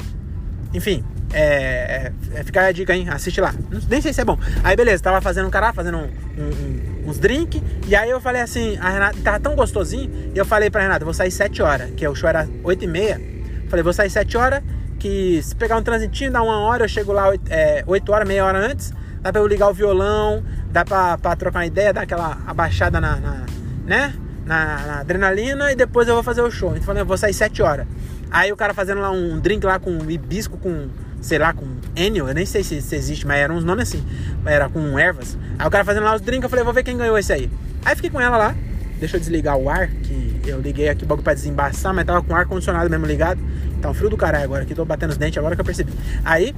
Enfim, 0.73 1.03
é, 1.33 2.11
é, 2.33 2.43
fica 2.43 2.65
a 2.65 2.71
dica, 2.71 2.93
hein? 2.93 3.09
Assiste 3.09 3.41
lá. 3.41 3.53
Nem 3.89 4.01
sei 4.01 4.13
se 4.13 4.21
é 4.21 4.25
bom. 4.25 4.37
Aí 4.63 4.75
beleza, 4.75 5.01
tava 5.01 5.21
fazendo 5.21 5.47
um 5.47 5.49
cara, 5.49 5.73
fazendo 5.73 5.97
um, 5.97 6.09
um 6.37 6.94
uns 7.05 7.19
drinks. 7.19 7.61
E 7.87 7.95
aí 7.95 8.09
eu 8.09 8.19
falei 8.19 8.41
assim, 8.41 8.77
a 8.77 8.89
Renata 8.89 9.17
tava 9.23 9.39
tão 9.39 9.55
gostosinho. 9.55 10.31
E 10.33 10.37
eu 10.37 10.45
falei 10.45 10.69
pra 10.69 10.81
Renata, 10.81 11.05
vou 11.05 11.13
sair 11.13 11.31
7 11.31 11.61
horas, 11.61 11.91
que 11.91 12.07
o 12.07 12.15
show 12.15 12.29
era 12.29 12.47
8 12.63 12.83
e 12.83 12.87
meia. 12.87 13.21
Falei, 13.69 13.83
vou 13.83 13.93
sair 13.93 14.09
7 14.09 14.37
horas, 14.37 14.63
que 14.99 15.41
se 15.41 15.55
pegar 15.55 15.77
um 15.77 15.83
transitinho, 15.83 16.31
dá 16.31 16.41
uma 16.41 16.59
hora, 16.59 16.83
eu 16.83 16.89
chego 16.89 17.11
lá 17.11 17.29
8, 17.29 17.43
é, 17.49 17.83
8 17.85 18.11
horas, 18.11 18.27
meia 18.27 18.45
hora 18.45 18.59
antes. 18.59 18.93
Dá 19.21 19.31
pra 19.31 19.41
eu 19.41 19.47
ligar 19.47 19.69
o 19.69 19.73
violão, 19.73 20.43
dá 20.69 20.85
pra, 20.85 21.17
pra 21.17 21.35
trocar 21.35 21.59
uma 21.59 21.65
ideia, 21.65 21.91
dar 21.91 22.01
aquela 22.01 22.37
abaixada 22.45 23.01
na, 23.01 23.15
na 23.15 23.45
né? 23.85 24.13
Na, 24.45 24.85
na, 24.85 24.99
adrenalina 24.99 25.71
e 25.71 25.75
depois 25.75 26.07
eu 26.07 26.13
vou 26.13 26.23
fazer 26.23 26.41
o 26.41 26.51
show. 26.51 26.69
Então 26.69 26.81
eu 26.81 26.85
falei, 26.85 27.01
eu 27.01 27.05
vou 27.05 27.17
sair 27.17 27.33
7 27.33 27.63
horas. 27.63 27.87
Aí 28.29 28.51
o 28.51 28.55
cara 28.55 28.73
fazendo 28.73 29.01
lá 29.01 29.09
um 29.09 29.39
drink 29.39 29.65
lá 29.65 29.79
com 29.79 29.97
hibisco 30.09 30.57
com 30.57 30.89
sei 31.25 31.39
lá, 31.39 31.53
com 31.53 31.65
Enio, 31.95 32.27
eu 32.27 32.33
nem 32.35 32.45
sei 32.45 32.63
se, 32.63 32.79
se 32.81 32.95
existe, 32.95 33.25
mas 33.25 33.37
eram 33.37 33.55
uns 33.55 33.63
nomes 33.63 33.89
assim, 33.89 34.05
era 34.45 34.69
com 34.69 34.99
ervas. 34.99 35.35
Aí 35.57 35.67
o 35.67 35.71
cara 35.71 35.83
fazendo 35.83 36.03
lá 36.03 36.13
os 36.13 36.21
drinks, 36.21 36.43
eu 36.43 36.49
falei, 36.49 36.63
vou 36.63 36.73
ver 36.73 36.83
quem 36.83 36.95
ganhou 36.95 37.17
esse 37.17 37.33
aí. 37.33 37.49
Aí 37.83 37.95
fiquei 37.95 38.11
com 38.11 38.21
ela 38.21 38.37
lá, 38.37 38.55
deixa 38.99 39.17
eu 39.17 39.19
desligar 39.19 39.57
o 39.57 39.67
ar, 39.67 39.87
que 39.87 40.41
eu 40.45 40.61
liguei 40.61 40.87
aqui 40.87 41.03
o 41.03 41.07
bagulho 41.07 41.23
pra 41.23 41.33
desembaçar, 41.33 41.95
mas 41.95 42.05
tava 42.05 42.21
com 42.21 42.31
o 42.31 42.35
ar 42.35 42.45
condicionado 42.45 42.87
mesmo 42.91 43.07
ligado. 43.07 43.41
Tá 43.81 43.89
um 43.89 43.93
frio 43.93 44.09
do 44.09 44.17
caralho 44.17 44.43
agora, 44.43 44.63
aqui 44.63 44.75
tô 44.75 44.85
batendo 44.85 45.09
os 45.09 45.17
dentes 45.17 45.39
agora 45.39 45.55
que 45.55 45.61
eu 45.61 45.65
percebi. 45.65 45.91
Aí, 46.23 46.53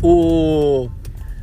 o... 0.00 0.88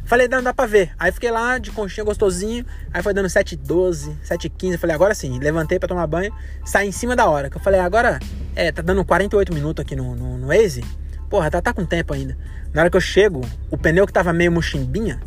Falei, 0.05 0.29
não, 0.29 0.41
dá 0.41 0.53
pra 0.53 0.65
ver. 0.65 0.91
Aí 0.97 1.11
fiquei 1.11 1.29
lá 1.29 1.57
de 1.57 1.69
conchinha 1.71 2.05
gostosinho. 2.05 2.65
Aí 2.93 3.03
foi 3.03 3.13
dando 3.13 3.27
7h12, 3.27 4.15
7h15. 4.25 4.77
Falei, 4.77 4.95
agora 4.95 5.13
sim. 5.13 5.37
Levantei 5.37 5.77
pra 5.77 5.89
tomar 5.89 6.07
banho. 6.07 6.33
Saí 6.65 6.87
em 6.87 6.93
cima 6.93 7.13
da 7.13 7.25
hora. 7.25 7.49
Que 7.49 7.57
eu 7.57 7.61
falei, 7.61 7.81
agora 7.81 8.17
é, 8.55 8.71
tá 8.71 8.81
dando 8.81 9.03
48 9.03 9.53
minutos 9.53 9.81
aqui 9.81 9.97
no, 9.97 10.15
no, 10.15 10.37
no 10.37 10.47
Waze. 10.47 10.81
Porra, 11.29 11.51
tá, 11.51 11.61
tá 11.61 11.73
com 11.73 11.85
tempo 11.85 12.13
ainda. 12.13 12.37
Na 12.73 12.81
hora 12.81 12.89
que 12.89 12.97
eu 12.97 13.01
chego, 13.01 13.41
o 13.69 13.77
pneu 13.77 14.05
que 14.05 14.13
tava 14.13 14.31
meio 14.31 14.51
mochimbinha. 14.51 15.19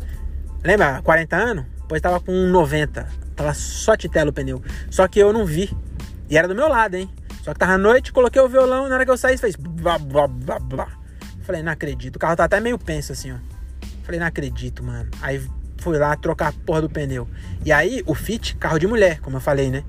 Lembra? 0.63 1.01
40 1.01 1.35
anos? 1.35 1.65
Pois 1.87 2.01
tava 2.01 2.19
com 2.19 2.31
90. 2.31 3.07
Tava 3.35 3.53
só 3.53 3.95
titelo 3.95 4.29
o 4.29 4.33
pneu. 4.33 4.61
Só 4.89 5.07
que 5.07 5.19
eu 5.19 5.33
não 5.33 5.45
vi. 5.45 5.75
E 6.29 6.37
era 6.37 6.47
do 6.47 6.55
meu 6.55 6.67
lado, 6.67 6.95
hein? 6.95 7.09
Só 7.43 7.53
que 7.53 7.59
tava 7.59 7.73
à 7.73 7.77
noite, 7.77 8.13
coloquei 8.13 8.41
o 8.41 8.47
violão. 8.47 8.87
Na 8.87 8.95
hora 8.95 9.05
que 9.05 9.11
eu 9.11 9.17
saí, 9.17 9.37
fez. 9.37 9.55
Blá, 9.55 9.97
blá, 9.97 10.27
blá, 10.27 10.59
blá. 10.59 10.87
Falei, 11.43 11.61
não 11.61 11.71
acredito. 11.71 12.15
O 12.15 12.19
carro 12.19 12.35
tá 12.35 12.45
até 12.45 12.59
meio 12.59 12.77
penso 12.77 13.11
assim, 13.11 13.31
ó. 13.31 13.35
Falei, 14.03 14.19
não 14.19 14.27
acredito, 14.27 14.83
mano. 14.83 15.09
Aí 15.21 15.41
fui 15.77 15.97
lá 15.97 16.15
trocar 16.15 16.49
a 16.49 16.53
porra 16.53 16.81
do 16.81 16.89
pneu. 16.89 17.27
E 17.65 17.71
aí, 17.71 18.03
o 18.05 18.13
Fit, 18.13 18.55
carro 18.55 18.79
de 18.79 18.87
mulher, 18.87 19.19
como 19.19 19.37
eu 19.37 19.41
falei, 19.41 19.69
né? 19.69 19.83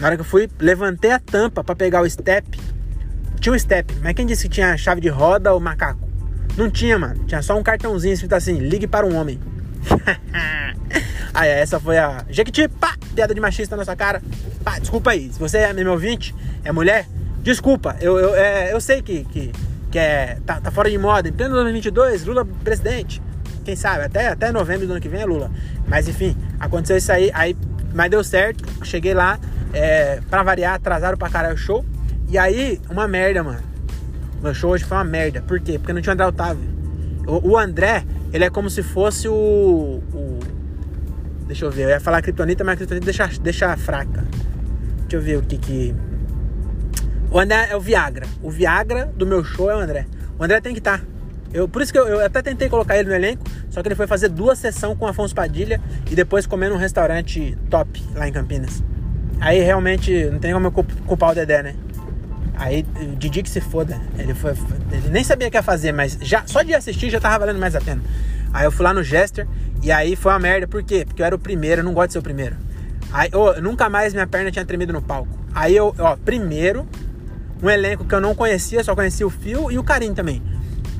Na 0.00 0.08
hora 0.08 0.16
que 0.16 0.22
eu 0.22 0.26
fui, 0.26 0.48
levantei 0.58 1.12
a 1.12 1.18
tampa 1.18 1.62
para 1.62 1.76
pegar 1.76 2.02
o 2.02 2.10
step. 2.10 2.58
Tinha 3.44 3.54
um 3.54 3.58
step, 3.58 3.94
mas 4.02 4.14
quem 4.14 4.24
disse 4.24 4.44
que 4.44 4.54
tinha 4.54 4.74
chave 4.74 5.02
de 5.02 5.10
roda 5.10 5.52
ou 5.52 5.60
macaco? 5.60 6.08
Não 6.56 6.70
tinha, 6.70 6.98
mano. 6.98 7.26
Tinha 7.26 7.42
só 7.42 7.54
um 7.58 7.62
cartãozinho 7.62 8.14
escrito 8.14 8.32
assim: 8.32 8.54
ligue 8.54 8.86
para 8.86 9.04
um 9.04 9.14
homem. 9.14 9.38
aí, 11.34 11.50
essa 11.50 11.78
foi 11.78 11.98
a 11.98 12.24
Jequiti, 12.30 12.68
pá, 12.68 12.96
piada 13.14 13.34
de 13.34 13.40
machista 13.42 13.76
na 13.76 13.84
sua 13.84 13.94
cara. 13.94 14.22
Pá, 14.64 14.78
desculpa 14.78 15.10
aí. 15.10 15.30
Se 15.30 15.38
você 15.38 15.58
é 15.58 15.74
meu 15.74 15.92
ouvinte, 15.92 16.34
é 16.64 16.72
mulher, 16.72 17.06
desculpa. 17.42 17.94
Eu, 18.00 18.18
eu, 18.18 18.34
é, 18.34 18.72
eu 18.72 18.80
sei 18.80 19.02
que, 19.02 19.24
que, 19.24 19.52
que 19.90 19.98
é, 19.98 20.38
tá, 20.46 20.58
tá 20.62 20.70
fora 20.70 20.90
de 20.90 20.96
moda. 20.96 21.28
Em 21.28 21.32
pleno 21.32 21.54
2022, 21.54 22.24
Lula 22.24 22.46
presidente. 22.46 23.20
Quem 23.62 23.76
sabe, 23.76 24.04
até, 24.04 24.28
até 24.28 24.50
novembro 24.52 24.86
do 24.86 24.92
ano 24.92 25.02
que 25.02 25.08
vem 25.10 25.20
é 25.20 25.26
Lula. 25.26 25.50
Mas 25.86 26.08
enfim, 26.08 26.34
aconteceu 26.58 26.96
isso 26.96 27.12
aí, 27.12 27.30
aí 27.34 27.54
mas 27.92 28.10
deu 28.10 28.24
certo. 28.24 28.64
Cheguei 28.82 29.12
lá, 29.12 29.38
é, 29.74 30.22
pra 30.30 30.42
variar, 30.42 30.76
atrasaram 30.76 31.18
pra 31.18 31.28
caralho 31.28 31.56
o 31.56 31.58
show. 31.58 31.84
E 32.28 32.38
aí, 32.38 32.80
uma 32.90 33.06
merda, 33.06 33.42
mano. 33.42 33.62
Meu 34.42 34.54
show 34.54 34.70
hoje 34.70 34.84
foi 34.84 34.96
uma 34.96 35.04
merda. 35.04 35.42
Por 35.42 35.60
quê? 35.60 35.78
Porque 35.78 35.92
não 35.92 36.02
tinha 36.02 36.12
André 36.12 36.26
Otávio. 36.26 36.68
O, 37.26 37.52
o 37.52 37.58
André, 37.58 38.04
ele 38.32 38.44
é 38.44 38.50
como 38.50 38.68
se 38.68 38.82
fosse 38.82 39.28
o, 39.28 40.02
o. 40.12 40.40
Deixa 41.46 41.64
eu 41.64 41.70
ver, 41.70 41.84
eu 41.84 41.88
ia 41.90 42.00
falar 42.00 42.22
Kryptonita, 42.22 42.64
mas 42.64 42.74
a 42.74 42.76
Kryptonita 42.76 43.04
deixa, 43.04 43.26
deixa 43.40 43.76
fraca. 43.76 44.24
Deixa 45.00 45.16
eu 45.16 45.20
ver 45.20 45.38
o 45.38 45.42
que 45.42 45.56
que. 45.56 45.94
O 47.30 47.38
André 47.38 47.68
é 47.70 47.76
o 47.76 47.80
Viagra. 47.80 48.26
O 48.42 48.50
Viagra 48.50 49.06
do 49.16 49.26
meu 49.26 49.42
show 49.44 49.70
é 49.70 49.76
o 49.76 49.78
André. 49.78 50.06
O 50.38 50.44
André 50.44 50.60
tem 50.60 50.72
que 50.72 50.80
estar. 50.80 50.98
Tá. 50.98 51.04
Eu, 51.52 51.68
por 51.68 51.82
isso 51.82 51.92
que 51.92 51.98
eu, 51.98 52.06
eu, 52.06 52.24
até 52.24 52.42
tentei 52.42 52.68
colocar 52.68 52.98
ele 52.98 53.08
no 53.08 53.14
elenco, 53.14 53.44
só 53.70 53.80
que 53.80 53.86
ele 53.86 53.94
foi 53.94 54.08
fazer 54.08 54.28
duas 54.28 54.58
sessões 54.58 54.98
com 54.98 55.06
Afonso 55.06 55.32
Padilha 55.32 55.80
e 56.10 56.14
depois 56.16 56.46
comer 56.46 56.68
num 56.68 56.76
restaurante 56.76 57.56
top 57.70 58.02
lá 58.16 58.26
em 58.26 58.32
Campinas. 58.32 58.82
Aí 59.40 59.60
realmente 59.60 60.24
não 60.30 60.40
tem 60.40 60.52
como 60.52 60.66
eu 60.66 60.72
culpar 61.06 61.30
o 61.30 61.34
Dedé, 61.34 61.62
né? 61.62 61.76
Aí 62.56 62.86
o 62.96 63.16
Didi 63.16 63.42
que 63.42 63.50
se 63.50 63.60
foda. 63.60 64.00
Ele, 64.18 64.34
foi, 64.34 64.52
ele 64.92 65.08
nem 65.10 65.24
sabia 65.24 65.48
o 65.48 65.50
que 65.50 65.56
ia 65.56 65.62
fazer, 65.62 65.92
mas 65.92 66.18
já, 66.20 66.44
só 66.46 66.62
de 66.62 66.74
assistir 66.74 67.10
já 67.10 67.20
tava 67.20 67.38
valendo 67.40 67.58
mais 67.58 67.74
a 67.74 67.80
pena. 67.80 68.02
Aí 68.52 68.64
eu 68.64 68.70
fui 68.70 68.84
lá 68.84 68.94
no 68.94 69.02
Jester 69.02 69.46
e 69.82 69.90
aí 69.90 70.14
foi 70.14 70.32
uma 70.32 70.38
merda. 70.38 70.66
Por 70.66 70.82
quê? 70.82 71.04
Porque 71.04 71.20
eu 71.20 71.26
era 71.26 71.34
o 71.34 71.38
primeiro, 71.38 71.80
eu 71.80 71.84
não 71.84 71.92
gosto 71.92 72.08
de 72.08 72.12
ser 72.14 72.18
o 72.20 72.22
primeiro. 72.22 72.56
Aí, 73.12 73.30
oh, 73.32 73.60
nunca 73.60 73.88
mais 73.88 74.12
minha 74.12 74.26
perna 74.26 74.50
tinha 74.50 74.64
tremido 74.64 74.92
no 74.92 75.02
palco. 75.02 75.38
Aí 75.54 75.76
eu, 75.76 75.94
ó, 75.98 76.16
primeiro, 76.16 76.86
um 77.62 77.70
elenco 77.70 78.04
que 78.04 78.14
eu 78.14 78.20
não 78.20 78.34
conhecia, 78.34 78.82
só 78.82 78.94
conhecia 78.94 79.26
o 79.26 79.30
Fio 79.30 79.70
e 79.70 79.78
o 79.78 79.84
Karim 79.84 80.14
também. 80.14 80.42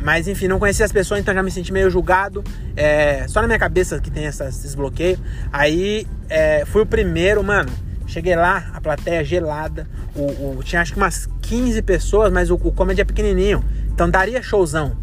Mas 0.00 0.28
enfim, 0.28 0.46
não 0.46 0.58
conhecia 0.58 0.84
as 0.84 0.92
pessoas, 0.92 1.20
então 1.20 1.32
já 1.32 1.42
me 1.42 1.50
senti 1.50 1.72
meio 1.72 1.90
julgado. 1.90 2.44
É, 2.76 3.26
só 3.26 3.40
na 3.40 3.46
minha 3.46 3.58
cabeça 3.58 3.98
que 4.00 4.10
tem 4.10 4.26
essas, 4.26 4.58
esses 4.58 4.74
bloqueios. 4.74 5.18
Aí 5.52 6.06
é, 6.28 6.64
fui 6.66 6.82
o 6.82 6.86
primeiro, 6.86 7.42
mano. 7.42 7.70
Cheguei 8.06 8.36
lá, 8.36 8.70
a 8.74 8.80
plateia 8.80 9.24
gelada. 9.24 9.86
O, 10.14 10.58
o, 10.58 10.62
tinha 10.62 10.82
acho 10.82 10.92
que 10.92 10.98
umas 10.98 11.28
15 11.42 11.82
pessoas, 11.82 12.32
mas 12.32 12.50
o, 12.50 12.54
o 12.54 12.72
comedy 12.72 13.00
é 13.00 13.04
pequenininho. 13.04 13.64
Então 13.92 14.08
daria 14.08 14.42
showzão. 14.42 14.96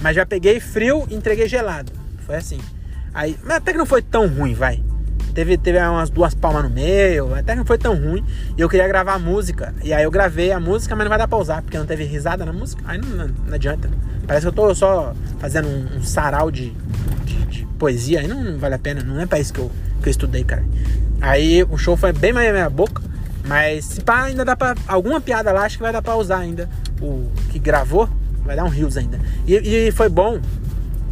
Mas 0.00 0.16
já 0.16 0.26
peguei 0.26 0.60
frio 0.60 1.06
e 1.08 1.14
entreguei 1.14 1.48
gelado. 1.48 1.92
Foi 2.26 2.36
assim. 2.36 2.58
Aí, 3.14 3.38
mas 3.44 3.56
até 3.56 3.72
que 3.72 3.78
não 3.78 3.86
foi 3.86 4.02
tão 4.02 4.26
ruim, 4.26 4.54
vai. 4.54 4.82
Teve, 5.34 5.56
teve 5.56 5.78
umas 5.78 6.10
duas 6.10 6.34
palmas 6.34 6.62
no 6.62 6.68
meio, 6.68 7.34
até 7.34 7.52
que 7.52 7.58
não 7.58 7.64
foi 7.64 7.78
tão 7.78 7.94
ruim. 7.94 8.22
E 8.56 8.60
eu 8.60 8.68
queria 8.68 8.86
gravar 8.86 9.14
a 9.14 9.18
música. 9.18 9.74
E 9.82 9.92
aí 9.92 10.04
eu 10.04 10.10
gravei 10.10 10.52
a 10.52 10.60
música, 10.60 10.94
mas 10.94 11.04
não 11.04 11.08
vai 11.08 11.18
dar 11.18 11.26
pra 11.26 11.38
usar, 11.38 11.62
porque 11.62 11.78
não 11.78 11.86
teve 11.86 12.04
risada 12.04 12.44
na 12.44 12.52
música. 12.52 12.82
Aí 12.86 12.98
não, 12.98 13.08
não, 13.08 13.28
não 13.28 13.54
adianta. 13.54 13.88
Parece 14.26 14.44
que 14.44 14.48
eu 14.48 14.52
tô 14.52 14.74
só 14.74 15.14
fazendo 15.38 15.68
um, 15.68 15.98
um 15.98 16.02
sarau 16.02 16.50
de, 16.50 16.74
de, 17.24 17.46
de, 17.46 17.66
poesia. 17.78 18.20
Aí 18.20 18.28
não, 18.28 18.44
não, 18.44 18.58
vale 18.58 18.74
a 18.74 18.78
pena. 18.78 19.02
Não 19.02 19.20
é 19.20 19.26
pra 19.26 19.40
isso 19.40 19.54
que 19.54 19.60
eu, 19.60 19.70
que 20.02 20.08
eu 20.08 20.10
estudei, 20.10 20.44
cara. 20.44 20.64
Aí 21.22 21.62
o 21.62 21.78
show 21.78 21.96
foi 21.96 22.12
bem 22.12 22.32
mais 22.32 22.50
minha 22.50 22.68
boca. 22.68 23.00
Mas 23.46 23.84
se 23.84 24.00
pá, 24.00 24.24
ainda 24.24 24.44
dá 24.44 24.56
pra. 24.56 24.74
Alguma 24.86 25.20
piada 25.20 25.52
lá, 25.52 25.62
acho 25.64 25.76
que 25.76 25.82
vai 25.82 25.92
dar 25.92 26.02
pra 26.02 26.16
usar 26.16 26.38
ainda. 26.38 26.68
O 27.00 27.30
que 27.48 27.58
gravou, 27.58 28.08
vai 28.44 28.56
dar 28.56 28.64
um 28.64 28.68
rios 28.68 28.96
ainda. 28.96 29.20
E, 29.46 29.54
e 29.54 29.92
foi 29.92 30.08
bom. 30.08 30.40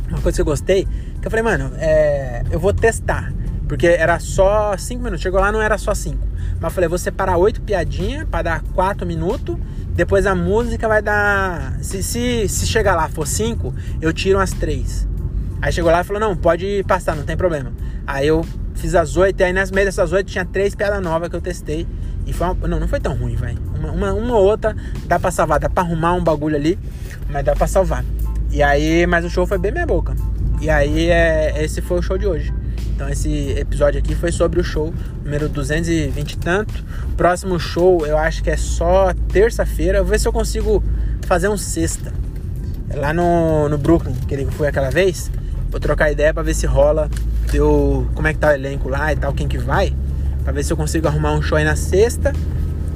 Uma 0.09 0.21
coisa 0.21 0.37
que 0.37 0.41
eu 0.41 0.45
gostei, 0.45 0.89
que 1.21 1.27
eu 1.27 1.31
falei, 1.31 1.45
mano, 1.45 1.73
é, 1.77 2.43
eu 2.51 2.59
vou 2.59 2.73
testar. 2.75 3.33
Porque 3.69 3.87
era 3.87 4.19
só 4.19 4.77
5 4.77 5.01
minutos. 5.01 5.23
Chegou 5.23 5.41
lá, 5.41 5.53
não 5.53 5.63
era 5.63 5.79
só 5.79 5.95
5. 5.95 6.19
Mas 6.55 6.63
eu 6.63 6.71
falei, 6.71 6.89
vou 6.89 6.99
separar 6.99 7.37
8 7.37 7.61
piadinhas 7.63 8.27
para 8.29 8.43
dar 8.43 8.63
4 8.75 9.07
minutos. 9.07 9.57
Depois 9.91 10.27
a 10.27 10.35
música 10.35 10.89
vai 10.89 11.01
dar. 11.01 11.79
Se, 11.81 12.03
se, 12.03 12.49
se 12.49 12.67
chegar 12.67 12.97
lá 12.97 13.09
for 13.09 13.27
5, 13.27 13.73
eu 14.01 14.13
tiro 14.13 14.39
umas 14.39 14.51
3. 14.51 15.09
Aí 15.63 15.73
chegou 15.73 15.91
lá 15.91 16.01
e 16.01 16.05
falou: 16.05 16.21
não, 16.21 16.37
pode 16.37 16.83
passar, 16.89 17.15
não 17.15 17.23
tem 17.23 17.37
problema. 17.37 17.73
Aí 18.07 18.27
eu 18.27 18.45
fiz 18.81 18.95
as 18.95 19.17
8, 19.17 19.39
e 19.39 19.45
aí 19.45 19.53
nas 19.53 19.71
meias 19.71 19.95
dessas 19.95 20.13
8 20.13 20.27
tinha 20.27 20.45
3 20.45 20.75
piadas 20.75 21.03
novas 21.03 21.29
que 21.29 21.37
eu 21.37 21.41
testei. 21.41 21.87
E 22.27 22.33
foi 22.33 22.47
uma, 22.49 22.69
não, 22.69 22.81
não 22.81 22.89
foi 22.89 23.01
tão 23.01 23.15
ruim, 23.15 23.37
velho. 23.37 23.59
Uma, 23.79 23.91
uma, 23.93 24.13
uma 24.13 24.37
outra 24.37 24.75
dá 25.07 25.19
pra 25.19 25.31
salvar, 25.31 25.59
dá 25.59 25.69
pra 25.69 25.83
arrumar 25.83 26.15
um 26.15 26.23
bagulho 26.23 26.57
ali, 26.57 26.79
mas 27.29 27.45
dá 27.45 27.55
pra 27.55 27.67
salvar. 27.67 28.05
E 28.51 28.63
aí, 28.63 29.07
mas 29.07 29.25
o 29.25 29.31
show 29.31 29.47
foi 29.47 29.59
bem 29.59 29.73
minha 29.73 29.87
boca. 29.87 30.15
E 30.61 30.69
aí, 30.69 31.09
é, 31.11 31.63
esse 31.63 31.81
foi 31.81 31.99
o 31.99 32.03
show 32.03 32.19
de 32.19 32.27
hoje. 32.27 32.53
Então 33.01 33.09
esse 33.09 33.53
episódio 33.53 33.99
aqui 33.99 34.15
foi 34.15 34.31
sobre 34.31 34.61
o 34.61 34.63
show 34.63 34.93
número 35.25 35.49
220 35.49 36.33
e 36.33 36.37
tanto. 36.37 36.85
Próximo 37.17 37.59
show 37.59 38.05
eu 38.05 38.19
acho 38.19 38.43
que 38.43 38.51
é 38.51 38.59
só 38.59 39.15
terça-feira. 39.33 40.03
Vou 40.03 40.11
ver 40.11 40.21
se 40.21 40.29
eu 40.29 40.33
consigo 40.35 40.85
fazer 41.27 41.49
um 41.49 41.57
sexta. 41.57 42.13
É 42.91 42.97
lá 42.97 43.15
no, 43.15 43.71
no 43.71 43.79
Brooklyn, 43.79 44.13
que 44.29 44.35
ele 44.35 44.45
foi 44.51 44.69
aquela 44.69 44.91
vez. 44.91 45.31
Vou 45.71 45.81
trocar 45.81 46.13
ideia 46.13 46.35
para 46.35 46.43
ver 46.43 46.53
se 46.53 46.67
rola. 46.67 47.09
Deu, 47.51 48.07
como 48.15 48.29
é 48.29 48.33
que 48.33 48.39
tá 48.39 48.49
o 48.49 48.53
elenco 48.53 48.89
lá 48.89 49.13
e 49.13 49.17
tal, 49.17 49.33
quem 49.33 49.49
que 49.49 49.59
vai. 49.59 49.95
Pra 50.45 50.53
ver 50.53 50.65
se 50.65 50.73
eu 50.73 50.77
consigo 50.77 51.07
arrumar 51.09 51.33
um 51.33 51.43
show 51.43 51.59
aí 51.59 51.65
na 51.65 51.77
sexta. 51.77 52.33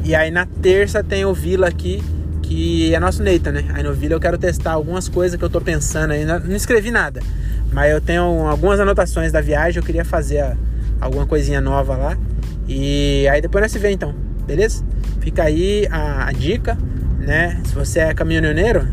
E 0.05 0.15
aí 0.15 0.31
na 0.31 0.47
terça 0.47 1.03
tem 1.03 1.25
o 1.25 1.33
Vila 1.33 1.67
aqui, 1.67 2.03
que 2.43 2.95
é 2.95 3.01
nosso 3.01 3.23
Neita, 3.23 3.51
né? 3.51 3.65
Aí 3.75 3.83
no 3.83 3.95
Vila 3.95 4.15
eu 4.15 4.21
quero 4.21 4.37
testar 4.39 4.73
algumas 4.73 5.09
coisas 5.09 5.39
que 5.39 5.45
eu 5.45 5.51
tô 5.51 5.61
pensando 5.61 6.13
ainda. 6.13 6.39
Não 6.39 6.55
escrevi 6.55 6.91
nada. 6.91 7.21
Mas 7.73 7.91
eu 7.91 8.01
tenho 8.01 8.47
algumas 8.47 8.79
anotações 8.79 9.33
da 9.33 9.41
viagem, 9.41 9.81
eu 9.81 9.85
queria 9.85 10.05
fazer 10.05 10.57
alguma 11.01 11.27
coisinha 11.27 11.61
nova 11.61 11.97
lá. 11.97 12.19
E 12.69 13.27
aí 13.29 13.41
depois 13.41 13.63
nós 13.63 13.73
se 13.73 13.79
vê 13.79 13.91
então, 13.91 14.15
beleza? 14.47 14.85
Fica 15.21 15.43
aí 15.43 15.87
a, 15.91 16.29
a 16.29 16.33
dica, 16.33 16.79
né? 17.19 17.61
Se 17.65 17.75
você 17.75 18.01
é 18.01 18.15
caminhoneiro, 18.15 18.89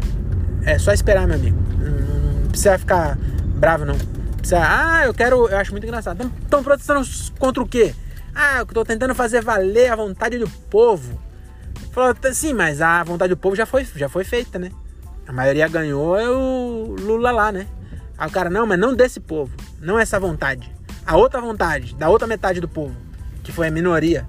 é 0.63 0.78
só 0.80 0.91
esperar, 0.91 1.28
meu 1.28 1.36
amigo. 1.36 1.58
Não 1.80 2.50
precisa 2.50 2.78
ficar 2.78 3.17
bravo, 3.58 3.86
não. 3.86 3.95
Precisa, 4.41 4.60
ah, 4.60 5.06
eu 5.06 5.13
quero. 5.13 5.47
Eu 5.47 5.58
acho 5.58 5.71
muito 5.71 5.86
engraçado. 5.86 6.32
Estão 6.41 6.63
protestando 6.63 7.08
contra 7.38 7.62
o 7.62 7.67
quê? 7.67 7.93
Ah, 8.34 8.60
eu 8.60 8.65
tô 8.65 8.84
tentando 8.84 9.13
fazer 9.13 9.41
valer 9.41 9.91
a 9.91 9.95
vontade 9.95 10.38
do 10.38 10.49
povo. 10.49 11.21
Falou, 11.91 12.15
sim, 12.34 12.54
mas 12.54 12.82
a 12.82 13.04
vontade 13.04 13.30
do 13.30 13.38
povo 13.38 13.56
já 13.56 13.65
foi, 13.65 13.86
já 13.95 14.10
foi 14.10 14.23
feita, 14.23 14.58
né? 14.58 14.71
A 15.27 15.32
maioria 15.32 15.67
ganhou 15.67 16.17
é 16.17 16.30
o 16.30 16.95
Lula 16.99 17.32
lá, 17.32 17.51
né? 17.51 17.67
Aí 18.17 18.27
o 18.27 18.32
cara, 18.32 18.49
não, 18.49 18.65
mas 18.65 18.80
não 18.80 18.95
desse 18.95 19.19
povo. 19.19 19.54
Não 19.80 19.99
essa 19.99 20.19
vontade. 20.19 20.71
A 21.06 21.17
outra 21.17 21.39
vontade, 21.41 21.95
da 21.95 22.10
outra 22.10 22.27
metade 22.27 22.60
do 22.60 22.67
povo, 22.67 22.95
que 23.43 23.51
foi 23.51 23.67
a 23.67 23.71
minoria. 23.71 24.25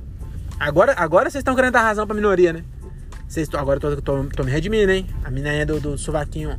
Agora, 0.58 0.94
agora 0.96 1.30
vocês 1.30 1.40
estão 1.40 1.54
querendo 1.54 1.72
dar 1.72 1.82
razão 1.82 2.06
pra 2.06 2.14
minoria, 2.14 2.52
né? 2.52 2.64
Vocês, 3.28 3.48
agora 3.54 3.78
eu 3.82 3.96
tô, 3.96 4.02
tô, 4.02 4.24
tô 4.24 4.44
me 4.44 4.50
redimindo, 4.50 4.92
hein? 4.92 5.06
A 5.24 5.30
menina 5.30 5.64
do, 5.64 5.80
do 5.80 5.98
sovaquinho, 5.98 6.58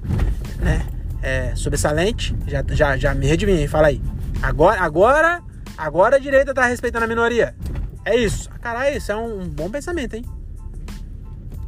né? 0.59 0.87
É, 1.23 1.55
sobressalente, 1.55 2.35
já, 2.45 2.63
já, 2.69 2.97
já 2.97 3.15
me 3.15 3.25
redimi, 3.25 3.53
hein? 3.53 3.67
Fala 3.67 3.87
aí. 3.87 4.01
Agora, 4.41 4.81
agora, 4.81 5.41
agora 5.77 6.17
a 6.17 6.19
direita 6.19 6.53
tá 6.53 6.65
respeitando 6.65 7.05
a 7.05 7.07
minoria. 7.07 7.55
É 8.03 8.15
isso. 8.15 8.49
Caralho, 8.61 8.97
isso 8.97 9.11
é 9.11 9.15
um, 9.15 9.43
um 9.43 9.47
bom 9.47 9.69
pensamento, 9.69 10.15
hein? 10.15 10.25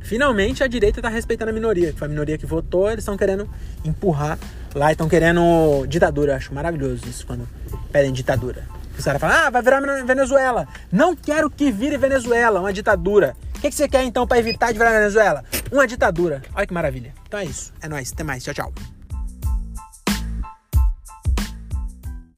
Finalmente 0.02 0.64
a 0.64 0.68
direita 0.68 1.02
tá 1.02 1.10
respeitando 1.10 1.50
a 1.50 1.54
minoria, 1.54 1.92
que 1.92 1.98
foi 1.98 2.08
a 2.08 2.10
minoria 2.10 2.38
que 2.38 2.46
votou, 2.46 2.92
eles 2.92 3.00
estão 3.00 3.18
querendo 3.18 3.50
empurrar 3.84 4.38
lá 4.76 4.90
e 4.90 4.92
estão 4.92 5.10
querendo 5.10 5.86
ditadura. 5.88 6.34
Eu 6.34 6.36
acho 6.36 6.54
maravilhoso 6.54 7.08
isso 7.08 7.26
quando 7.26 7.48
pedem 7.92 8.14
ditadura. 8.14 8.68
Os 8.98 9.04
caras 9.04 9.20
falam, 9.20 9.36
ah, 9.36 9.50
vai 9.50 9.62
virar 9.62 9.82
Venezuela. 10.06 10.68
Não 10.92 11.16
quero 11.16 11.50
que 11.50 11.72
vire 11.72 11.98
Venezuela, 11.98 12.60
uma 12.60 12.72
ditadura. 12.72 13.36
O 13.56 13.62
que, 13.62 13.70
que 13.70 13.76
você 13.76 13.88
quer 13.88 14.04
então 14.04 14.28
para 14.28 14.38
evitar 14.38 14.72
de 14.72 14.78
virar 14.78 14.92
Venezuela? 14.92 15.44
Uma 15.72 15.88
ditadura. 15.88 16.44
Olha 16.54 16.68
que 16.68 16.74
maravilha. 16.74 17.14
Então 17.28 17.40
é 17.40 17.46
isso. 17.46 17.74
É 17.82 17.88
nóis. 17.88 18.12
Até 18.14 18.24
mais. 18.24 18.44
Tchau, 18.44 18.54
tchau. 18.54 18.74